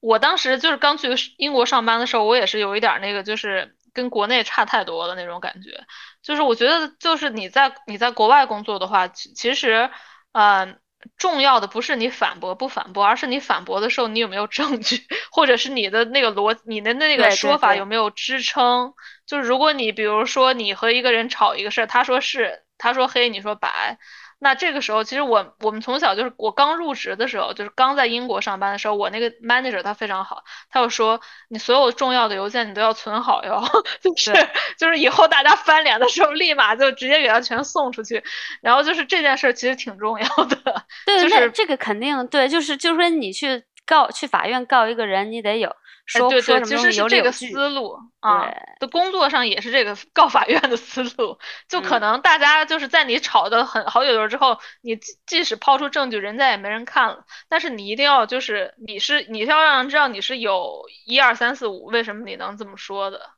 [0.00, 1.08] 我当时就是刚去
[1.38, 5.84] 英国上班的时候，我也是有一点那个，就是跟国内差太多的那种感觉。
[6.22, 9.90] 就是我觉得，就是你在你在国外工作的话，其实，
[10.32, 10.78] 嗯。
[11.16, 18.92] 重要的不是你反驳不反驳，而是你反驳的时候你有没有证据，或者是你的那个逻你的那个说法有没有支撑。
[19.26, 23.98] 就是如果你比如说你和一个人吵一个事儿，他说是，他说黑，你说白。
[24.42, 33.62] 那这个时候，其实我我们从小就是我刚入职的时候，就是刚在英国上班的时候，我那个 manager 他非常好，他就说你所有重要的邮件你都要存好哟，
[34.00, 34.32] 就是
[34.78, 38.24] 就是以后大家翻脸的时候，立马就直接给他全送出去。
[38.62, 45.70] 然后就是这件事其实挺重要的，对，就是这个肯定对，就是就是说你去告去法院告一个人，你得有。
[46.12, 47.98] 哎，对对，其实是这个思路。
[48.20, 51.38] 啊，的工作上也是这个 告法院的思路，
[51.68, 63.30] 就可能大家就是在你吵的很好久之后，你即使抛出证据，人家也没人看了，但是你一定要就是你是你是要让人知道你是有一二三四五，为什么你能这么说的，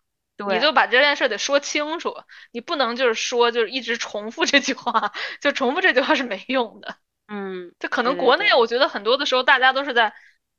[0.49, 2.17] 你就把这件事得说清楚，
[2.51, 6.97] 你不能就是说就是一直重复这句话，就重复这句话是没用的，
[7.29, 10.13] 嗯，就可能国内我觉得很多的时候大家都是在。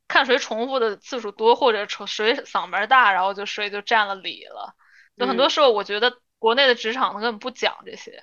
[0.08, 4.76] 看谁重复的次数多，或者谁嗓门大，然后就谁就占了理了。
[5.18, 8.22] 就很多时候，我觉得国内的职场根本不讲这些。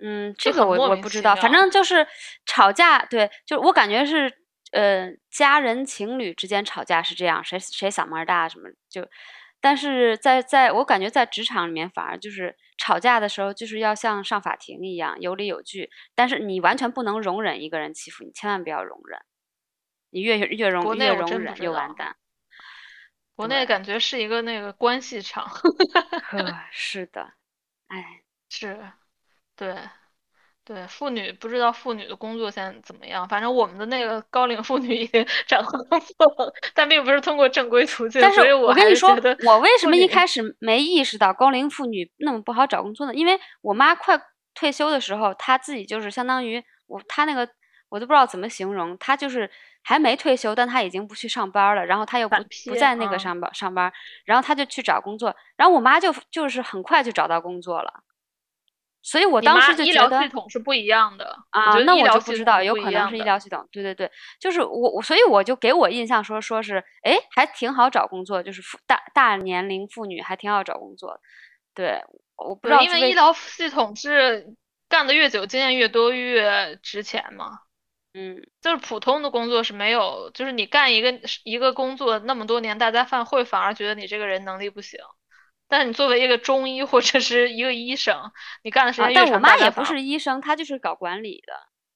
[0.00, 2.06] 嗯，这个我我不知道，反正就是
[2.46, 4.32] 吵架，对，就我感觉是，
[4.70, 9.04] 呃，家人情侣之间吵架是这样，谁谁嗓门大什么就，
[9.60, 19.18] 但是在在我感觉在职场里面，反而就是吵架的时候，就是要像上法庭一样有理有据，但是你完全不能容忍一个人欺负你，千万不要容忍。
[20.10, 22.16] 你越越容越容忍就完蛋。
[23.34, 25.48] 国内感觉是一个那个关系场。
[26.72, 27.22] 是的，
[27.86, 28.76] 哎，是，
[29.54, 29.76] 对，
[30.64, 38.20] 对，妇女不知道妇女的工作现在怎么样，反正我们的那个高龄妇女已经找到工作了，但并不是通过正规途径。
[38.20, 39.10] 但是我跟你说，
[39.46, 43.14] 我为什么一开始没意识到高龄妇女那么不好找工作呢？
[43.14, 44.20] 因为我妈快
[44.52, 47.48] 退休的时候，她自己就是相当于我，她那个
[47.88, 49.48] 我都不知道怎么形容，她就是。
[49.88, 51.86] 还没退休，但他已经不去上班了。
[51.86, 52.36] 然后他又不
[52.66, 53.90] 不在那个上班上班，
[54.26, 55.34] 然后他就去找工作。
[55.56, 57.90] 然后我妈就就是很快就找到工作了。
[59.00, 61.78] 所以我当时就觉得医疗系统是不一样的啊。
[61.86, 63.66] 那我就不知道，有可能是医疗系统。
[63.72, 71.18] 对对对，就是我，所以我就给我印象说说是，哎，还挺好找工作，就是大大年龄妇女还挺好找工作。
[71.74, 71.98] 对，
[72.36, 74.54] 我不知道因为医疗系统是
[74.86, 77.60] 干的越久，经验越多，越值钱嘛。
[78.14, 84.98] 嗯，就是普通的工作是没有，就是你干一个一个工作那么多年，大家反会反而觉得你这个人能力不行。
[85.68, 88.18] 但是你作为一个中医或者是一个医生，
[88.64, 91.52] 你干的时间越长，但我妈也不是医生，她就是搞管理的。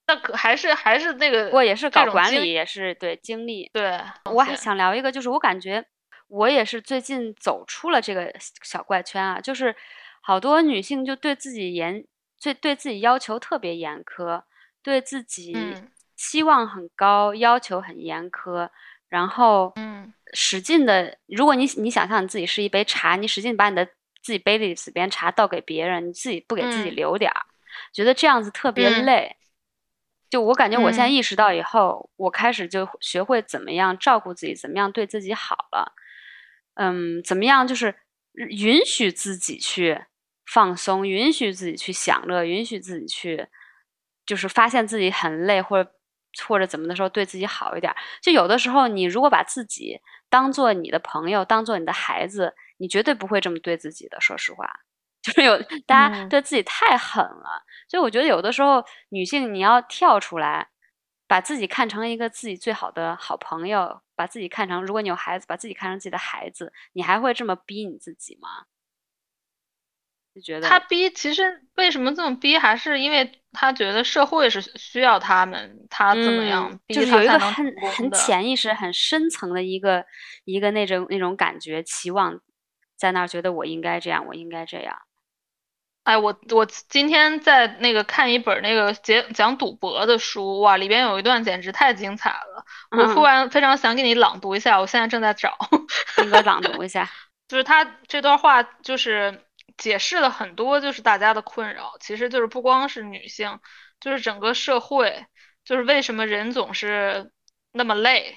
[0.06, 3.70] 那可还是还是那个，我也是搞管理，也是对经历。
[3.72, 3.98] 对，
[4.30, 5.82] 我还想聊一个，就是我感觉
[6.28, 8.30] 我也是最近走出了这个
[8.62, 9.74] 小怪圈啊，就是
[10.20, 12.04] 好多女性就对自己严，
[12.38, 14.42] 最对自己要求特别严苛，
[14.82, 15.56] 对自己。
[16.22, 18.68] 期望很高，要求很严苛，
[19.08, 21.18] 然后，嗯，使劲的。
[21.26, 23.84] 如果你你想象你自己是一杯茶，你使劲把你的
[24.22, 27.42] 自己杯里里边茶倒给别人，你自己不给自己留点儿，
[27.92, 29.34] 觉得这样子特别累。
[30.30, 35.92] 就我感觉，我现在意识到以后，我开始就学会怎么样照顾自己，怎么样对自己好了。
[36.74, 37.96] 嗯，怎么样就是
[38.34, 40.04] 允许自己去
[40.46, 43.48] 放松，允许自己去享乐，允许自己去，
[44.24, 45.92] 就是发现自己很累或者。
[46.46, 54.20] 或者怎么的时候对自己好一点，就有的时候你如果把自己当做你的朋友，当做你的孩子，你绝对不会这么对自己的。
[54.20, 54.68] 说实话，
[55.22, 57.62] 就是有大家对自己太狠了。
[57.88, 60.68] 所以我觉得有的时候女性你要跳出来，
[61.28, 68.48] 把自己看成一个自己最好的好朋友，把自己看成如果你有孩子，把自己看成自己的孩子，你还会这么逼你自己吗？
[70.34, 80.02] 就觉得他逼，其实为什么这么逼，还是因为他觉得社会是需要他们，他怎么样逼就是有一个很很很潜意识、很深层的一个
[80.46, 82.40] 一个那种那种感觉，期望
[82.96, 84.96] 在那儿，觉得我应该这样，我应该这样。
[86.04, 92.64] 哎，我我今天在那个看一本那个讲讲赌博的书，哇，里边有一段简直太精彩了，
[92.96, 95.54] 我突然非常想给你朗读一下，我现在正在找，
[96.16, 97.06] 你给我朗读一下，
[97.46, 99.44] 就是他这段话就是。
[99.76, 103.60] 解释了很多，就是大家的困扰，其实就是不光是女性，
[104.00, 105.26] 就是整个社会，
[105.64, 107.32] 就是为什么人总是
[107.72, 108.36] 那么累，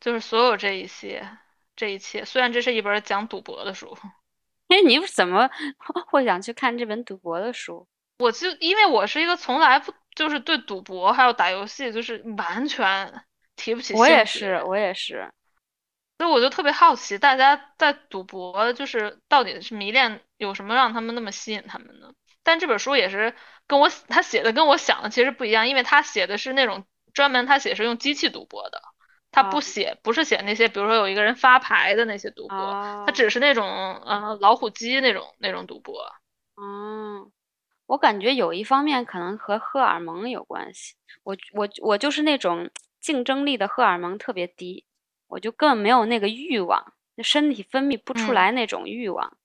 [0.00, 1.28] 就是所有这一些，
[1.74, 2.24] 这一切。
[2.24, 3.96] 虽然这是一本讲赌博的书，
[4.68, 5.48] 哎，你怎么
[6.08, 7.86] 会想去看这本赌博的书？
[8.18, 13.12] 我就因为我是一个从来不就是对赌博还有打游戏就是完全
[13.56, 14.00] 提不起兴趣。
[14.00, 15.30] 我也是，我也是。
[16.18, 22.12] 所以我就特别好奇，大家在赌博，就是到底是迷恋有什么让他们那么吸引他们呢？
[22.42, 23.34] 但这本书也是
[23.66, 28.80] 跟我他写的跟我想的其实不一样，因为他写的是那种专门他写是用机器赌博的，
[29.30, 32.56] 他不写不是写那些比如说有一个人发牌的那些赌博，
[33.06, 35.94] 他只是那种呃老虎机那种那种赌博。
[36.56, 37.30] 嗯，
[37.86, 42.70] 我感觉有一方面可能和荷尔蒙有关系，我我我就是那种
[43.00, 44.84] 竞争力的荷尔蒙特别低。
[45.28, 49.36] 我就根本没有那个欲望，那身体分泌不出来那种欲望，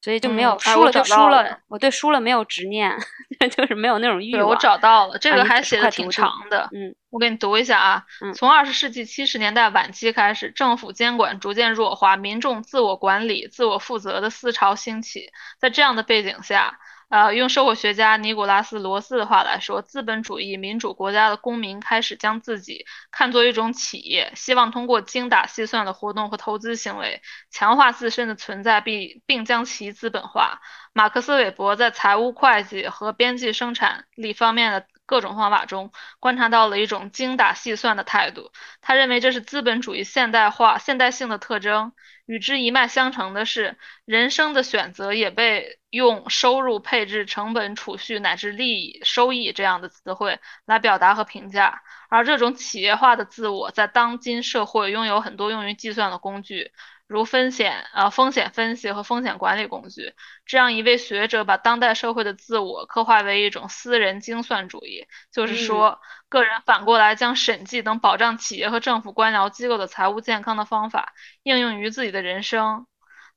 [0.00, 1.58] 所以就没有输了就输了。
[1.68, 2.96] 我对输了没有执念，
[3.56, 4.48] 就是没有那种欲望。
[4.48, 6.68] 我找到了，这个还写的挺长的。
[6.72, 8.04] 嗯，我给你读一下啊。
[8.34, 15.30] 从二十世纪七十年代晚期开始，政府监管逐渐弱化，民众自我管理、自我负责的思潮兴起。
[15.58, 16.78] 在这样的背景下。
[17.10, 30.60] 呃，用社会学家尼古拉斯·罗斯的话来说，资本主义民主国家的公民开始将自己看作一种企业，希望通过精打细算的活动和投资行为，强化自身的存在，并并将其资本化。
[30.92, 35.90] 马克思韦伯在财务会计和边际生产力方面的各种方法中，
[36.20, 38.52] 观察到了一种精打细算的态度。
[38.80, 41.92] 他认为这是资本主义现代化现代性的特征。
[42.26, 51.82] 与之一脉相承的是，人生的选择也被用收入、配置、成本、储蓄乃至利益、收益这样的词汇来表达和评价。
[52.08, 56.70] 而这种企业化的自我，在当今社会拥有很多用于计算的工具。
[57.10, 60.14] 如风险呃风险分析和风险管理工具，
[60.46, 72.86] 这样一位学者把当代社会的自我刻画为一种私人精算主义，就是说，个人反过来将审计等保障企业和政府官僚机构的财务健康的方法应用于自己的人生。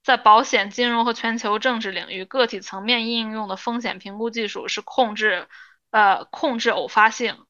[0.04, 5.48] 在保险、金融和全球政治领域，个体层面应用的风险评估技术是控制
[5.90, 7.44] 呃控制偶发性。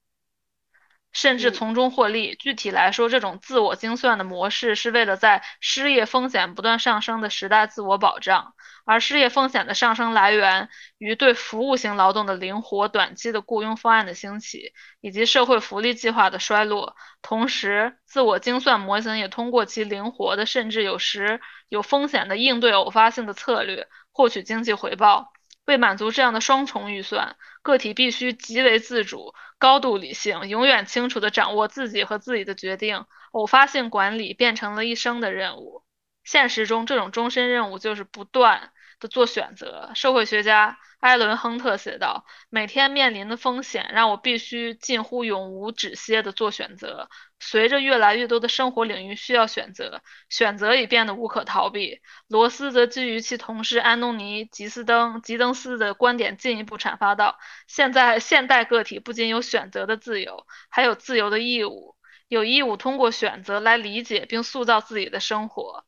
[1.13, 2.35] 甚至从中获利。
[2.35, 8.53] 具体来说，这种自我精算的模式是为了在失业风险不断上升的时代自我保障，
[8.83, 16.95] 而失业风险的上升来源于对服务型劳动的灵活、短期的雇佣方案的兴起，以及社会福利计划的衰落。
[17.21, 21.39] 同时，自我精算模型也通过其灵活的，甚至有时
[21.69, 25.31] 有风险的应对偶发性的策略，获取经济回报。
[25.65, 33.05] 为满足这样的双重预算，个体必须极为自主、高度理性，永远清楚地掌握自己和自己的决定。
[33.31, 35.83] 偶发性管理变成了一生的任务。
[36.23, 38.71] 现实中，这种终身任务就是不断。
[38.99, 47.09] 的做选择，社会学家艾伦·亨特写道：“每天面临的风险让我必须近乎永无止歇地做选择。
[47.45, 57.37] 随着越来越多的生活领域需要选择，选择已变得无可逃避。”罗斯则基于其同事安东尼·吉斯登吉登斯的观点进一步阐发道
[57.67, 61.95] ：“现在现代个体不仅有选择的自由，还有自由的义务，
[62.27, 65.85] 有义务通过选择来理解并塑造自己的生活。”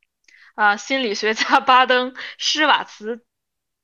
[0.56, 3.24] 啊，心理学家巴登·施瓦茨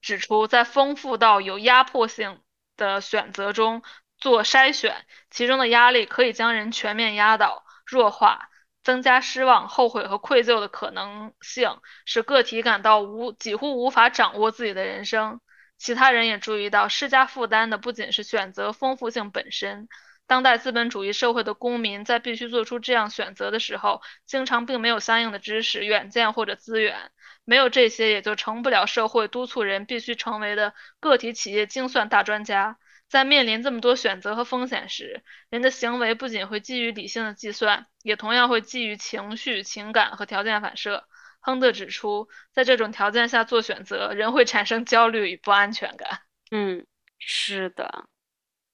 [0.02, 2.42] 指出，在丰富到有压迫性
[2.78, 3.84] 的选择中
[4.22, 8.50] 做筛选，其中的压力可以将人全面压倒、弱化，
[8.84, 15.42] 增加失望、后悔和愧疚的可能性，使个体感到无几乎无法掌握自己的人生。
[15.78, 19.90] 其他人也注意到，施加负担的不仅是选择丰富性本身。
[20.28, 27.12] 当代资本主义社会的公民在必须做出这样选择的时候，经常并没有相应的知识、远见或者资源。
[27.44, 32.78] 没有这些，也就成不了社会督促人必须成为的个体企业精算大专家。
[33.12, 41.04] 在面临这么多选择和风险时，人的行为不仅会基于理性的计算，也同样会基于情绪、情感和条件反射。
[41.42, 46.22] 亨特指出，在这种条件下做选择，人会产生焦虑与不安全感。
[46.52, 46.86] 嗯，
[47.20, 48.06] 是的，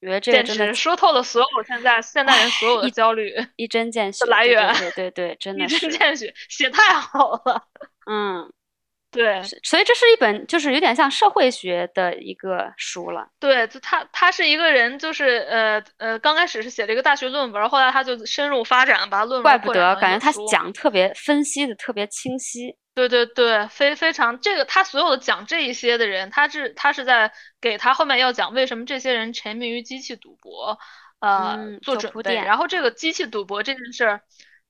[0.01, 4.71] 我觉得这个真的说透了所有现在现代人所有的焦虑，一针见血的来源。
[4.75, 7.67] 对对对，真的一针见血，写太好了。
[8.05, 8.53] 嗯。
[9.09, 13.25] 对，所以这是一本就是有点像社会学的一个书了。
[13.39, 22.75] 对，就他他是一个人，就是呃呃，刚开始是写了一个大学论文，后来他就深入发展，把论文怪不得感觉他讲特别分析的特别清晰。
[22.93, 27.31] 对对对，非非常这个他所有的讲这一些的人，他是他是在
[27.61, 30.77] 给他后面要讲为什么这些人沉迷于机器赌博，
[31.21, 32.35] 呃，做准备。
[32.35, 34.21] 然后这个机器赌博这件事儿。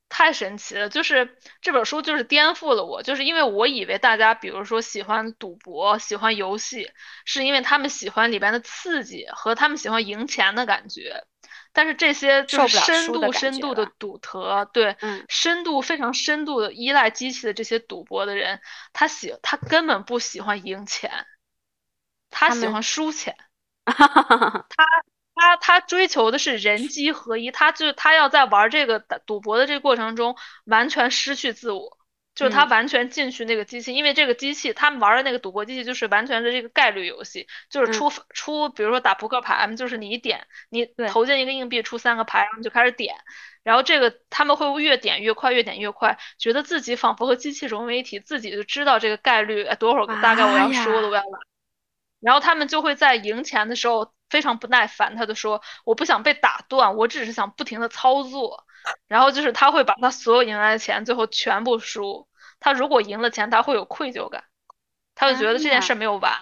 [0.10, 6.92] 太神奇了，就是这本书就是颠覆了我，就是因为我以为大家比如说喜欢赌博、喜欢游戏，
[7.26, 11.26] 是因为他们喜欢里边的刺激和他们喜欢赢钱的感觉，
[11.74, 14.96] 但是这些就是深度深度的赌徒，对，
[15.28, 18.62] 深度非常深度的依赖机器的这些赌博的人，
[18.94, 21.26] 他喜他根本不喜欢赢钱，
[22.30, 23.36] 他喜欢输钱，
[23.86, 24.86] 他。
[25.38, 30.36] 他他追求的是人机合一，他就他要在玩这个赌博的这个过程中
[30.66, 31.98] 完全失去自我，
[32.36, 43.16] 就是他完全进去那个机器，因为这个机器他们玩的那个赌博机器就是完全的这个概率游戏，就是出出，比如说打扑克牌，就是你一点，你投进一个硬币出三个牌，然后就开始点，
[43.64, 51.40] 然后这个他们会越点越快，越点越快，觉得自己仿佛和机器融为一体，自己就知道这个概率多会儿大概我要输了我要来，
[52.28, 54.12] 然后他们就会在赢钱的时候。
[54.30, 58.66] 非常不耐烦，他就说：“我不想被打断，我只是想不停的操作。”
[59.08, 62.28] 然后就是他会把他所有赢来的钱最后全部输。
[62.60, 64.44] 他如果赢了钱，他会有愧疚感，
[65.16, 66.34] 他就觉得这件事没有完，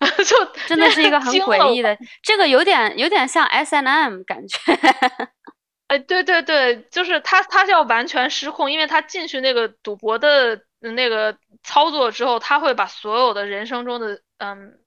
[0.26, 1.96] 就真的是一个很诡异的。
[2.24, 4.58] 这个有点有点像 S N M 感觉。
[5.86, 14.79] 哎，对对对，就是他他要完全失控，因为他进去那个赌博的那个操作之后，他会把所有的人生中的嗯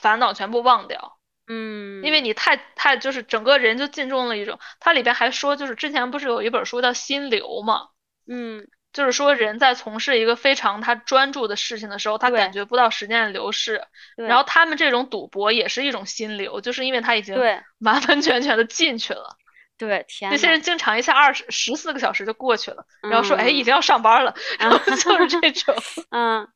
[0.00, 1.18] 烦恼全部忘掉。
[1.50, 7.88] 嗯，因为你太太就是整个人就进入了一种，它里边还说，就是之前不是有一本书叫《心流》嘛，
[8.28, 13.82] 嗯，就是说人在从事一个非常他专注的事情的时候，他感觉不到时间的流逝，
[14.16, 17.34] 然后他们这种赌博也是一种心流，就是因为他已经
[17.80, 19.38] 完完全全的进去了，
[19.78, 25.74] 对，天，那些人经常一下二十十四个小时就过去了，然后说，哎，已经要上班了，然后 就是这种，
[26.10, 26.46] 嗯。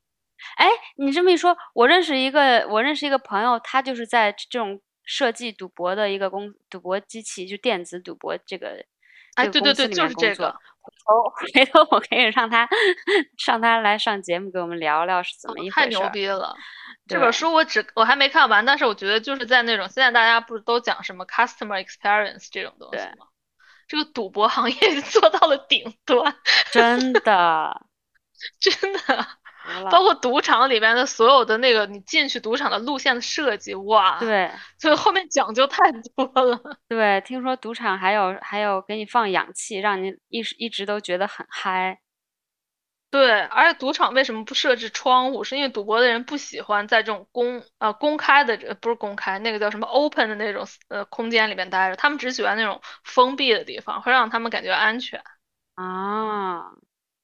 [0.57, 0.67] 哎，
[0.97, 8.85] 你这么一说，我认识一个，我认识一个朋友，他就是在这种设计赌博的一个公赌博机器，就电子赌博这个
[9.35, 10.55] 哎，对对对，就是这个。
[10.83, 12.67] 回头 回头我可以让他
[13.37, 15.75] 上他来上节目，给我们聊聊是怎么一回事。
[15.75, 16.53] 太牛逼了！
[17.07, 23.27] 这本书我只我还没看完，但是我觉得就是在那种现在大家不是都讲什么 customer experience 这种东西吗？
[23.87, 26.35] 这个赌博行业 做到了顶端，
[26.73, 27.85] 真的，
[28.59, 29.27] 真的。
[29.91, 35.79] 包括赌场里边的所有的那个，你进去赌场的路线的设计，哇，对，就后面讲究太
[36.15, 36.59] 多了。
[36.89, 41.99] 对，听说赌场还有还有给你放氧气，让你一一直都觉得很嗨。
[43.09, 45.43] 对，而且赌场为什么不设置窗户？
[45.43, 55.21] 是因为赌博的人不喜欢在这种公呃公开的，不是公开，那个叫什么 open 的那种呃空间里面待着，他们只喜欢那种封闭的地方，会让他们感觉安全。
[55.75, 56.71] 啊。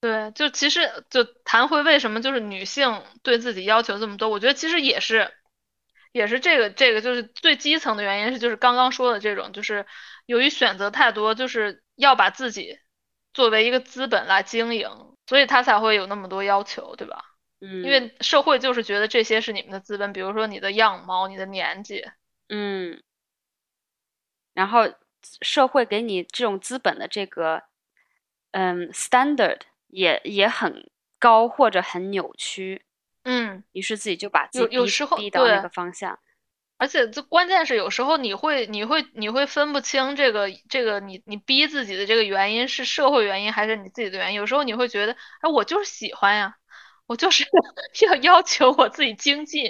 [0.01, 5.33] 对，就其实就谈回为什么就是女性对自己要求这么多，我觉得其实也是，
[6.13, 9.85] 也是这个这个就是最基层的原因是就是刚刚说的这种，就是
[10.25, 12.79] 由于选择太多，就是要把自己
[13.33, 14.89] 作为一个资本来经营，
[15.27, 17.21] 所以他才会有那么多要求，对吧？
[17.59, 22.05] 嗯，因为社会就是觉得这些是你们的资本，比如说你的样貌、你的年纪，
[22.47, 23.03] 嗯，
[24.53, 24.93] 然后
[25.41, 27.63] 社会给你这种资本的这个
[28.51, 29.59] 嗯 standard。
[29.89, 32.83] 也也很高或者很扭曲，
[33.23, 36.17] 嗯，于是自己就把自己有时候逼到那个方向，
[36.77, 46.55] 而且这关键是有时候你会你会你会分不清这个这个你你逼自己的这个原因是社会原因还是你自己的原因，有时候你会觉得哎我就是喜欢呀，
[47.05, 47.45] 我就是
[48.05, 49.63] 要要求我自己精进，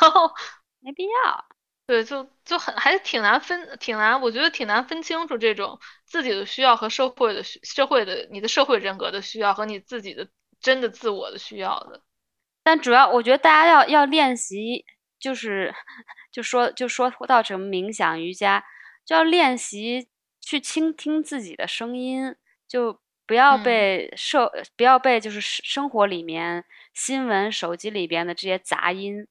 [0.00, 0.32] 然后
[0.80, 1.49] 没必要。
[1.90, 10.28] 对，就就很还是挺难分，挺难，我觉得挺难分清楚这种自己的需要和社会的社会的你的社会人格的需要和你自己的
[10.60, 12.00] 真的自我的需要的。
[12.62, 14.84] 但主要我觉得大家要要练习，
[15.18, 15.74] 就是
[16.30, 18.64] 就说就说到什么冥想瑜伽，
[19.04, 20.06] 就要练习
[20.40, 22.36] 去倾听自己的声音，
[22.68, 26.64] 就不要被社不要被就是生活里面
[26.94, 29.26] 新闻手机里边的这些杂音。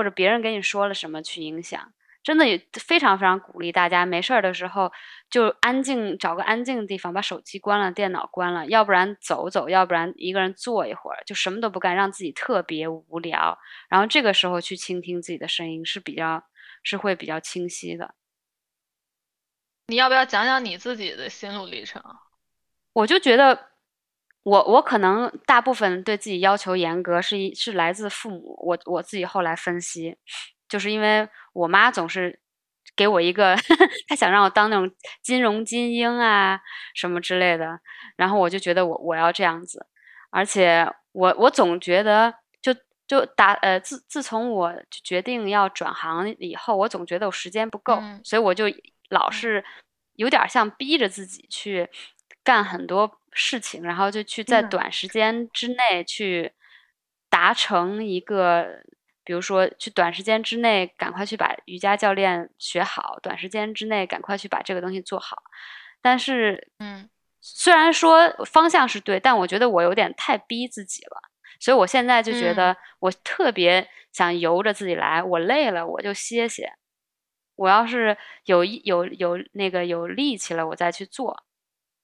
[0.00, 1.92] 或者别人跟你说了什么去影响，
[2.22, 4.90] 真的也非常非常鼓励大家，没事儿的时候
[5.28, 13.58] 就安静，找个安静的地方，把手机关了，电脑关了，要不然走走，要不然一个人坐一会儿，就什么都不干，让自己特别无聊。
[13.90, 16.44] 然后这个时候去倾听自己的声音是比较
[16.82, 18.14] 是会比较清晰的。
[19.88, 22.02] 你要不要讲讲你自己的心路历程？
[22.94, 23.69] 我就觉得，
[24.42, 28.56] 我我可能大部分对自己要求严格，是一是来自父母。
[28.66, 30.16] 我我自己后来分析。
[30.68, 32.38] 就是因为我妈总是
[32.94, 33.56] 给我一个，
[34.06, 34.88] 她想让我当那种
[35.20, 36.60] 金融精英啊
[36.94, 37.80] 什么之类的，
[38.14, 39.86] 然后我就觉得我我要这样子，
[40.30, 42.32] 而且我我总觉得
[42.62, 42.72] 就
[43.04, 44.72] 就打呃自自从我
[45.02, 48.66] 决定要转行以后，我总觉得我时间不够，所以我就
[49.08, 49.64] 老是
[50.14, 51.88] 有点像逼着自己去
[52.44, 56.52] 干很多事情，然后就去在短时间之内去
[57.28, 58.82] 达成一个。
[59.22, 65.36] 比如说，去短时间之内赶快去把瑜伽教练学好，短时间之内赶快去把这个东西做好。
[66.00, 67.08] 但是，嗯，
[67.40, 71.20] 虽然说方向是对，但我觉得我有点太逼自己了。
[71.60, 75.22] 所以我现在就觉得，我特别想由着自己来。
[75.22, 76.72] 我累了，我就歇歇。
[77.54, 78.16] 我要是
[78.46, 81.44] 有有有那个有力气了，我再去做。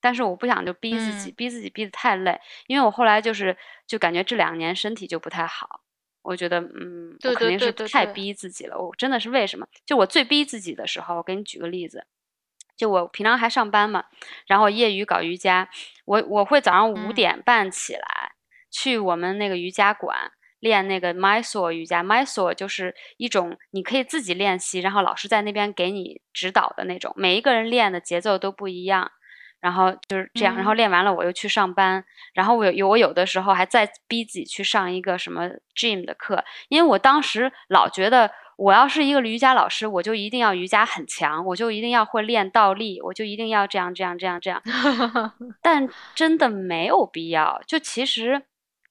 [0.07, 2.39] 但是我不想就逼自己，逼自己逼得太累。
[2.67, 5.81] 因为我后来就是就感觉这两年身体就不太好。
[6.21, 8.79] 我觉得，嗯，我肯定是太逼自己了。
[8.79, 9.67] 我真的是为什么？
[9.85, 12.07] 就我最逼自己的时候，我给你举个例子，
[12.77, 14.05] 就我平常还上班嘛，
[14.47, 15.67] 然后业余搞瑜伽，
[16.05, 18.31] 我我会早上五点半起来，
[18.71, 22.01] 去我们那个瑜伽馆练那个 Mysore 瑜伽。
[22.01, 29.11] Mysore 就是一种你可以自己练习，然后老师在那边给你指导的那种，每一个人练的节奏都不一样。
[29.59, 32.03] 然后就是这样，然后练完了我又去上班，
[32.33, 44.61] 然后我有我有的时候还在逼自己去上一个什么 gym 的课，因为我当时老觉得我要是一个瑜伽老师，我就一定要瑜伽很强，我就一定要会练倒立，我就一定要这样这样这样这样，
[45.61, 47.61] 但真的没有必要。
[47.65, 48.43] 就其实，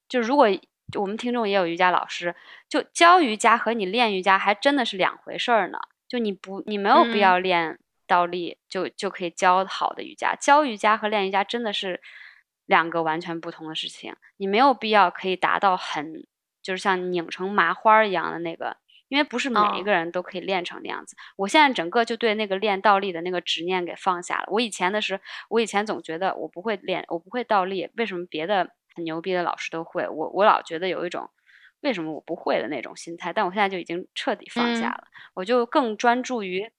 [0.08, 0.48] 就如果
[0.96, 2.34] 我们听众也有瑜伽老师，
[2.68, 5.78] 就教瑜伽和你练瑜伽还真的是两回事儿呢。
[6.08, 7.78] 就你不，你没有必要练。
[8.06, 12.00] 倒立就就可以教好的瑜伽，教瑜伽和练瑜伽真的是
[12.64, 14.14] 两个完全不同的事情。
[14.36, 16.26] 你没有必要可以达到很
[16.62, 18.76] 就是像拧成麻花一样的那个，
[19.08, 21.16] 因为不是每一个人都可以练成那样子。
[21.36, 24.44] 我现在整个就对那个练倒立的那个执念给放下了。
[24.48, 30.08] 我以前的是，我以前总觉得我不会练，我不会倒立，为什么别的很牛逼的老师都会？
[30.08, 31.30] 我我老觉得有一种
[31.82, 33.32] 为什么我不会的那种心态。
[33.32, 35.04] 但我现在就已经彻底放下了，
[35.34, 36.70] 我就更专注于。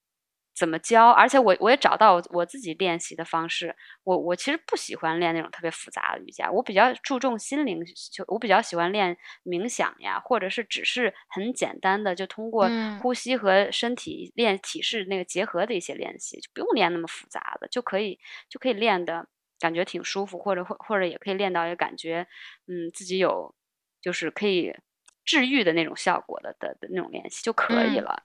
[0.58, 1.12] 怎么教？
[1.12, 3.76] 而且我我也找到我自己练习的方式。
[4.04, 7.80] 我我其实不喜欢练那种特别复杂的瑜伽，我比较注重心灵，
[8.12, 12.68] 就我比较喜欢练冥想呀，或者是只是很简单的，就通过
[13.04, 19.28] 呼吸和身体练体式那个结合的一些练习，就不用练那么复杂的，就可以就可以练的
[19.60, 22.26] 感觉挺舒服，或者或或者也可以练到也感觉
[22.66, 23.54] 嗯自己有
[24.02, 24.76] 就是可以
[25.24, 28.24] 治愈的那种效果的的的那种练习就可以了。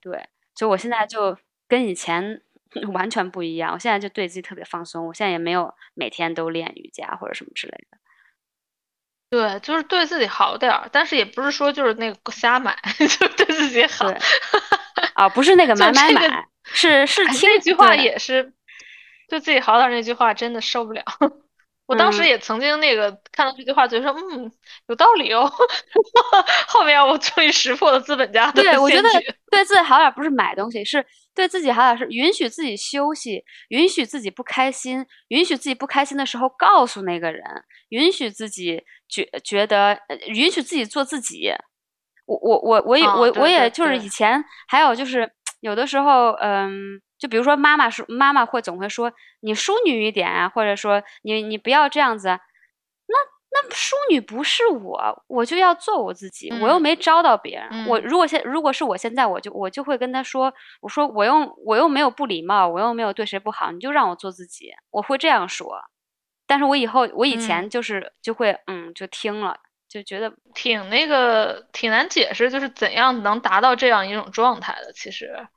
[0.00, 1.38] 对，所以我现在就。
[1.68, 2.40] 跟以前
[2.92, 5.06] 完全不一样，我现在就对自己特别放松。
[5.06, 7.98] 我现在也没有每天都练瑜伽或者什么之类的。
[9.30, 12.74] 对，就是对自己好点儿，但是也不是说就是那个瞎买，
[13.18, 14.10] 就对自己好。
[15.14, 18.52] 啊，不是那个买买买，是是听那句话也是
[19.28, 21.04] 对自己好点儿那句话，真的受不了。
[21.88, 24.52] 我当时也曾经那个看到这句话，觉得说嗯
[24.88, 25.50] 有道理哦。
[26.68, 29.08] 后面我终于识破了资本家的对，我觉得
[29.50, 37.42] 对自己好点不是买东西，是对自己好点是允许自己休息，允许自己不开心，允许自己不开心的时候告诉那个人，
[37.88, 41.50] 允许自己觉觉得，允许自己做自己。
[42.26, 47.00] 我我我我也我我也就是以前还有就是有的时候嗯。
[47.18, 52.28] 就比如说，妈妈说，妈妈会总会说你淑女一点啊，或者说你你不要这样子。
[52.28, 53.16] 那
[53.50, 57.86] 那淑女不是我，我就要做我自己，我又没招到别人。
[57.86, 65.80] 我如果现如果是我现在，我就我就会跟他说，我说我又我又没有不礼貌，我又没有对谁不好，你就让我做自己，我会这样说。
[66.46, 69.58] 但是我以后我以前就是就会嗯就听了，
[69.88, 75.48] 就觉得挺那个挺难解释，就是怎样能达到这样一种状态的，其实。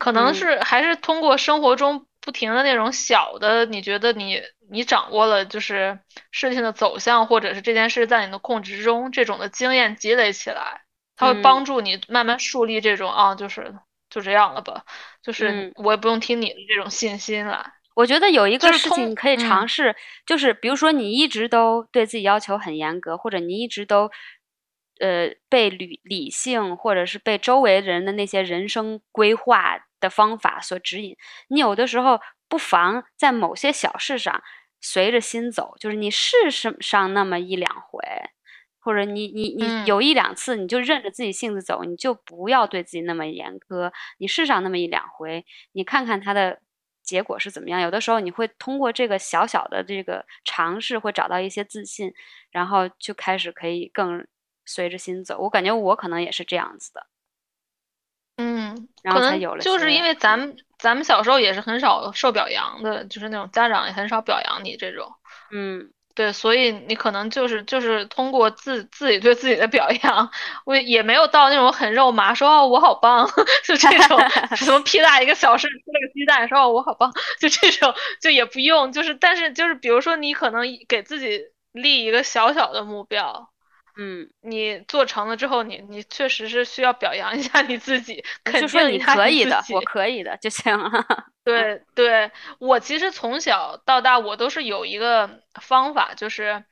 [0.00, 4.40] 可能是还是通过生活中不停的那种小的，你觉得你
[4.70, 5.98] 你掌握了就是
[6.30, 10.80] 事情的走向，或者是这件事在你的控制之中，这种的经验积累起来，
[11.16, 13.74] 它会帮助你慢慢树立这种啊，就是
[14.08, 14.84] 就这样了吧，
[15.22, 17.64] 就是我也不用听你的这种信心了。
[17.94, 19.94] 我觉得有一个事情可以尝试，
[20.24, 24.10] 就是比如说你一直都对自己要求很严格，或者你一直都。
[25.02, 31.16] 呃被理理性或者是被周围人的那些人生规划的方法所指引，
[31.48, 34.42] 你有的时候不妨在某些小事上
[34.80, 38.00] 随着心走，就是你试试上那么一两回。
[38.82, 43.92] 或者你你你有一两次，你就任着自己性子走，你就不要对自己那么严苛。
[44.16, 46.62] 你试上那么一两回，你看看它的
[47.02, 47.82] 结果是怎么样。
[47.82, 52.14] 有的时候你会通过这个小小的这个尝试，会找到一些自信，
[52.50, 54.26] 然后就开始可以更
[54.64, 55.38] 随着心走。
[55.38, 57.06] 我感觉我可能也是这样子的。
[58.76, 59.62] 嗯，然后才有了。
[59.62, 65.12] 就是因为咱们咱们小时候也是很少受表扬的，就是那种家长也很少表扬你这种。
[65.52, 65.90] 嗯。
[66.12, 70.28] 对，所以你可能就是就是通过自自己对自己的表扬，
[70.66, 73.26] 我也没有到那种很肉麻，说哦我好棒，
[73.64, 74.18] 就这种
[74.56, 77.10] 什么屁大一个小事吃了个鸡蛋，说哦我好棒，
[77.40, 81.40] 就这种就也不用，就是但是就是比如说你可能给自己
[81.72, 83.48] 立一个小小的目标。
[84.02, 91.04] 嗯，你做成了之后，你你确实是需要表扬一下你自己，就说你可以的，我可以的就行了。
[91.44, 96.64] 对对，我其实从小到大我都是有一个方法，就是，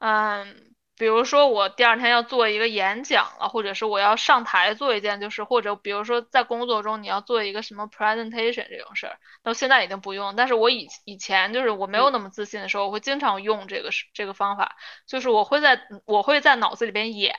[0.00, 0.75] 嗯。
[0.98, 10.34] 比如说我第二天要做一个演讲了，或者是我要上台做一件，就是或者比如说在工作中你要做一个什么 presentation 这种事儿，那现在已经不用。
[10.36, 14.76] 但是我以以前就是我没有那么自信的时候，我会经常用这个这个方法，
[15.06, 17.36] 就是我会在我会在脑子里边演，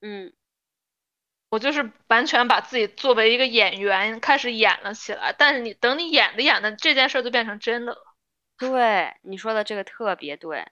[0.00, 0.32] 嗯，
[1.50, 5.34] 我就是完全把自己作为一个演员开始演了起来。
[5.36, 7.98] 但是你等你演的演的这件事就变成真的了。
[8.58, 10.66] 对，你说的这个特别对。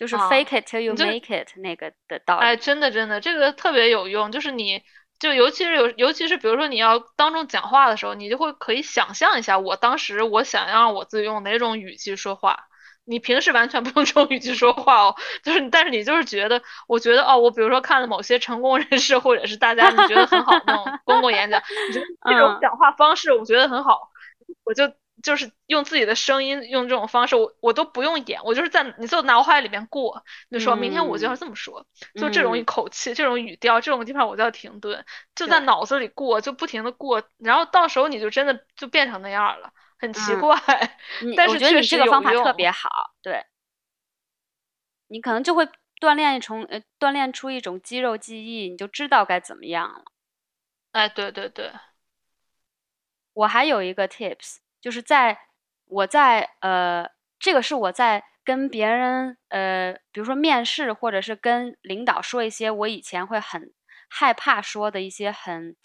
[0.00, 2.46] 就是 fake it till you make it 那个的道理。
[2.46, 4.32] 哎，真的真的，这个特别有用。
[4.32, 4.82] 就是你，
[5.18, 12.60] 就尤其是有，尤其是比如说你要当众讲话的时候，你就会可以想象一下，我当时我想让我自己用哪种语气说话。
[13.04, 24.08] 你平时完全 不用这种语气说话哦，就是但是你就是觉得，我觉得哦，我比如说看了某些成功人士或者是大家你觉得很好那种公共演讲，你觉得这种讲话方式我觉得很好，
[24.64, 24.90] 我就。
[25.22, 35.04] 就是用自己的声音，用这种方式，我我都不用演，我就是在你就脑海里面过，你说明天我就要这么说，就这种口气、这种语调、这种地方我就要停顿，
[35.34, 40.58] 就在脑子里过，就不停的过，然后到时候你就真的就变成那样了，很奇怪。
[41.36, 43.44] 但是我觉得你这个方法特别好，对，
[45.08, 45.68] 你可能就会
[46.00, 50.04] 锻炼一种呃锻炼出一种肌肉记忆，你就知道该怎么样了。
[50.92, 51.70] 哎，对对对，
[53.34, 54.56] 我还有一个 tips。
[54.80, 55.38] 就是在
[55.86, 57.08] 我在呃，
[57.38, 63.72] 这个是我在跟别人呃，比如说面试或者是跟领导说一些我以前会很
[64.08, 65.76] 害怕说的一些很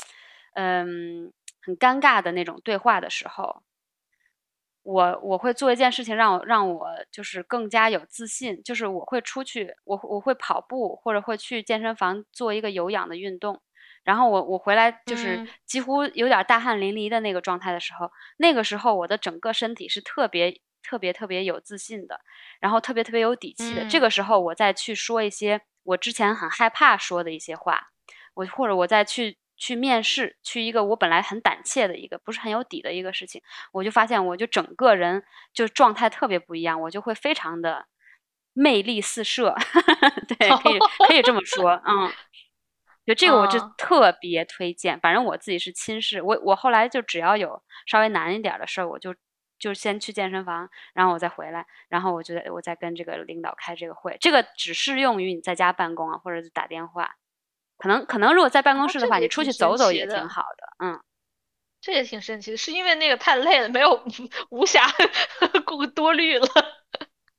[0.56, 1.32] 嗯
[1.62, 3.64] 很尴尬的那种对话的时候，
[4.84, 13.62] 我我会做一件事情让我让我就是更加有自信，就是我会出去，我我会跑步或者会去健身房做一个有氧的运动。
[14.06, 22.22] 然后我我回来就是几乎有点大汗淋漓的那个状态的时候，那个时候我的整个身体是特别特别特别有自信的，
[22.62, 23.84] 然后特别特别有底气的。
[23.90, 27.88] 这个时候我再去说一些我之前很害怕说的一些话，
[28.36, 33.42] 我或者我再去去面试，去一个我本来很胆怯的一个不是很有底的一个事情，
[33.74, 37.88] 我就发现我就整个人就状态特别不一样，我就会非常的
[38.54, 39.56] 魅力四射，
[40.38, 42.12] 对，可以 可以这么说，嗯。
[43.06, 45.00] 就这个，我就特别推荐。
[45.00, 49.16] 反正我自己是亲试，我我后来就只要有稍微难一点的事儿，我就
[49.60, 54.18] 就先去健身房，然后我再回来，然后我觉得我再跟这个领导开这个会。
[54.20, 57.16] 这个只适用于你在家办公啊，或者是打电话。
[57.78, 60.86] 可能可能如果在办公室的话，你出去走走也挺好的。
[60.86, 61.02] 嗯，
[61.82, 64.02] 这也挺神奇的，是因为那个太累了，没有
[64.50, 64.90] 无暇
[65.66, 66.48] 顾多虑了。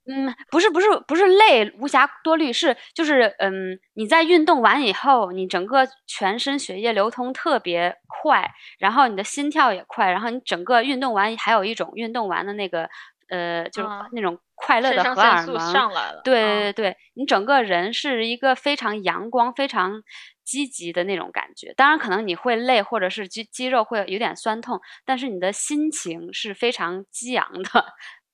[0.09, 8.49] 嗯，不是不是不是累，无暇多虑，是就是嗯，你在运动完以后，你整个全身血液流通特别快，
[8.79, 12.89] 然后你的心跳也快，然后你整个运动完还有一种运动完的那个
[13.29, 20.03] 呃，就是那种快乐的荷尔蒙上来了，对对对，你整个人是一个非常阳光、非常
[20.45, 21.75] 积极的那种感觉。
[21.77, 27.85] 当然，可能你会累，或者是肌肌肉会有点酸痛，但是你的心情是非常激昂的。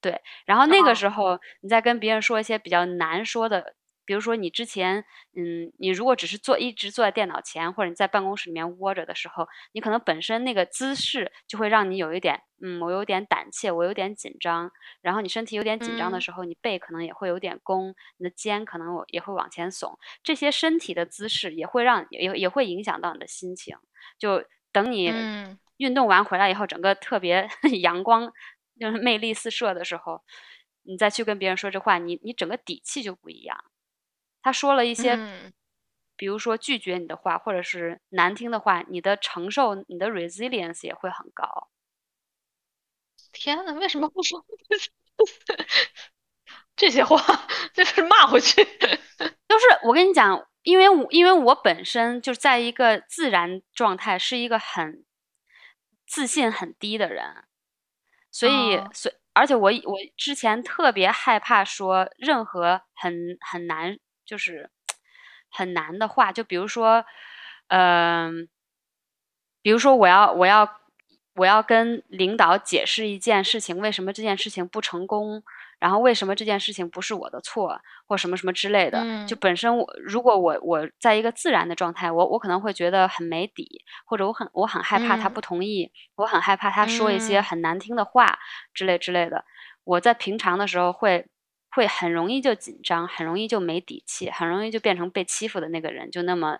[0.02, 3.74] 对，然后那个时候你再跟别人说一些比较难说的，
[4.04, 5.04] 比如说你之前，
[5.36, 14.72] 嗯，你如果只是坐一直坐在电脑前，或者你在办公室里面窝着的时候，你可能本身那个姿势就会让你有一点，嗯，我有点胆怯，我有点紧张，
[15.02, 23.76] 然后你身体有点紧张的时候，你背可能也会有点弓，你的肩可能也会往前耸，这些身体的姿势也会让也也会影响到你的心情。
[24.18, 25.12] 就等你
[25.76, 27.48] 运动完回来以后，整个特别
[27.82, 28.32] 阳光。
[28.78, 30.22] 就是魅力四射的时候，
[30.82, 33.64] 你再去跟别人说这话，你你整个底气就不一样。
[34.42, 35.18] 他说了一些，
[36.16, 41.68] 比如说拒绝你的话，或者是难听的话，你的承受、你的 resilience 也会很高。
[43.32, 44.44] 天呐，为什么不说
[46.74, 47.18] 这些话？
[47.72, 48.64] 就是骂回去。
[48.64, 55.04] 就是我跟你讲，因为我因为我本身就在一个自然状态，是一个很
[56.06, 57.44] 自信很低的人，
[58.32, 64.70] 所以所而且我我之前特别害怕说任何很很难就是
[65.48, 67.04] 很难的话，就比如说，
[67.68, 68.48] 嗯，
[69.62, 70.82] 比如说我要我要。
[71.34, 75.42] 我要跟领导解释一件事情，为什么这件事情不成功，
[75.82, 77.76] 然后为什么这件事情不是我的错，
[78.06, 79.26] 或什么什么之类的。
[79.26, 88.38] 就本身我如果我我在一个自然的状态，我我可能会觉得很没底，或者我很我很害怕他不同意，我很害怕他说一些很难听的话
[88.72, 89.44] 之类之类的。
[89.82, 91.26] 我在平常的时候会
[91.72, 96.58] 会很容易就紧张，很容易就没底气，很容易就变成被欺负的那个人，就那么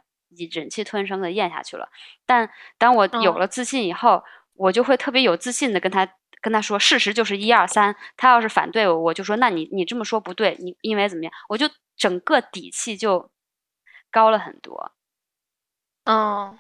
[0.50, 1.88] 忍气吞声的咽下去了。
[2.26, 4.24] 但当我有了自信以后。
[4.54, 6.06] 我就会特别有自信的跟他
[6.42, 7.96] 跟他说，事实就是一二三。
[8.18, 11.32] 他要是反对我，我就说，那你你这么说不对，你因为怎么样？
[11.48, 13.30] 我就整个底气就
[14.10, 14.92] 高了很多。
[16.04, 16.58] 嗯，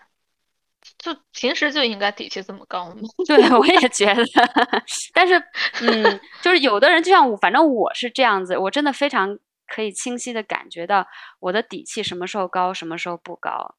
[0.98, 3.02] 就平时就应该底气这么高吗？
[3.26, 4.24] 对，我也觉得。
[5.12, 5.34] 但是，
[5.80, 11.06] 嗯，就是有的人就像我，反正我是这样子，我真的非常可以清晰的感觉到
[11.40, 13.74] 我的底气什么时候高，什么时候不高。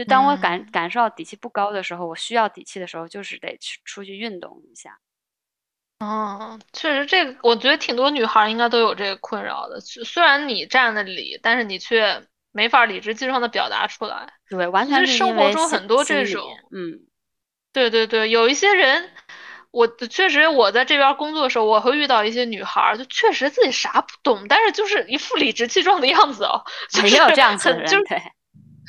[0.00, 4.98] 就当我感感受到底气不高的时候，我需要底气的时候，就是得去出去运动一下。
[5.98, 9.78] 哦，确实，这个我觉得挺多女孩应该都有这个困扰的。
[9.82, 14.32] 虽然你站的理，但是你却没法理直气壮的表达出来。
[14.48, 16.42] 对，完全是生活中很多这种，
[16.72, 17.00] 嗯，
[17.74, 19.10] 对对对，有一些人，
[19.70, 26.64] 我确实我在这边工作的时候，我会遇到一些女孩，就确实自己啥不懂，但是就是一副理直气壮的样子哦，
[27.02, 28.22] 没有这样子的人，对。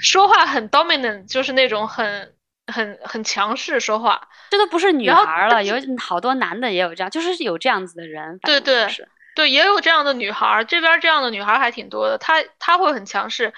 [0.02, 2.36] 说话很 dominant，就是那种很
[2.68, 8.40] 很很强势说话，这都不是女孩了，有好多男的也有这样，就是有这样子的人。
[8.40, 8.88] 对对
[9.36, 12.18] 对，也有这样的女孩，这边这样的女孩还挺多的。
[12.18, 13.54] 她她会很强势，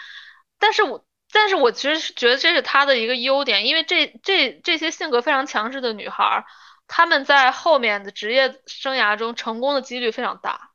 [0.59, 6.45] 但是我但是我其实是觉得这是她的一个优点，因为这这这些性格非常强势的女孩，
[6.87, 10.71] 她们在后面的职业生涯中成功的几率非常大。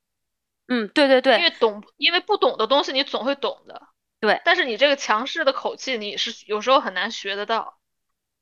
[0.67, 3.88] 嗯，对对对，因为懂，因为不懂的东西你总会懂的。
[4.21, 7.79] 对，但是你这个强势的口气，你是有时候很难学得到。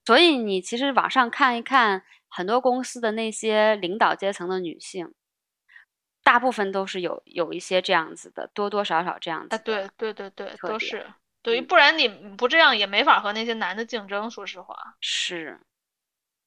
[0.06, 5.12] 所以你其实网上看一看，很多公司的那些领导阶层的女性，
[6.22, 9.58] 大部分都是有有一些这样子的，多多少少这样子。
[9.64, 11.06] 对对对对，都是
[11.42, 14.30] 对，不然你不这样也没法和那些男的竞争。
[14.30, 15.60] 说实话，是，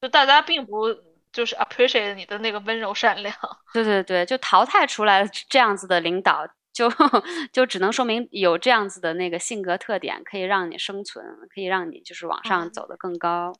[0.00, 0.88] 就大家并不
[1.30, 3.34] 就是 appreciate 你的那个温柔善良。
[3.72, 6.48] 对对对，就淘汰出来这样子的领导。
[6.72, 6.88] 就
[7.52, 13.52] 就只能说明有这样子的那个性格特点，可以让你生存，可以让你就是往上走得更高。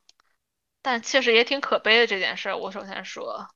[0.83, 2.55] 但确实也挺可悲的这件事。
[2.55, 3.47] 我首先说，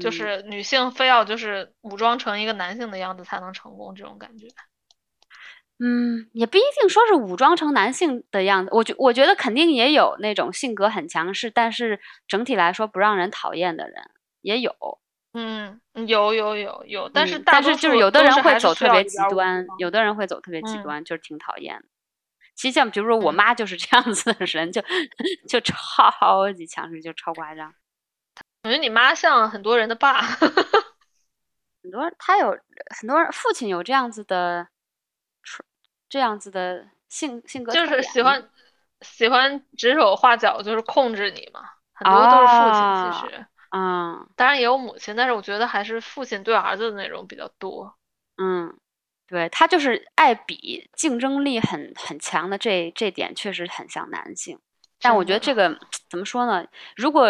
[0.00, 4.46] 就是女性非要就是武装成一个男性的样子才能成功，这种感觉。
[5.82, 8.70] 嗯，也不一定说是武装成男性的样子。
[8.72, 14.10] 我觉我觉得肯定也有那种性格很强势，但是整体来说不让人讨厌的人
[14.42, 14.74] 也有。
[15.32, 21.86] 嗯，有有有有，但是但是就是有的人会走特别极端，有的人会走特别极端，就是挺讨厌的。
[22.56, 24.82] 其实像比如说我妈就是这样子的人，就
[25.48, 27.72] 就超级强势，就超夸张。
[28.64, 32.50] 我觉得你妈像很多人的爸，很多他有
[32.98, 34.68] 很多人父亲有这样子的，
[36.08, 38.50] 这样子的性性格，就是喜欢
[39.00, 41.62] 喜欢指手画脚，就是控制你嘛。
[41.92, 43.46] 很多都是父亲，其实。
[43.72, 47.94] 嗯，当然也有母亲，但是我觉得还是父亲对儿子的那种比较多。
[48.36, 48.76] 嗯，
[49.28, 54.58] 对他就是爱比，竞争力很很强的这这点确实很像男性。
[55.00, 56.66] 但我觉得这个怎么说呢？
[56.96, 57.28] 如果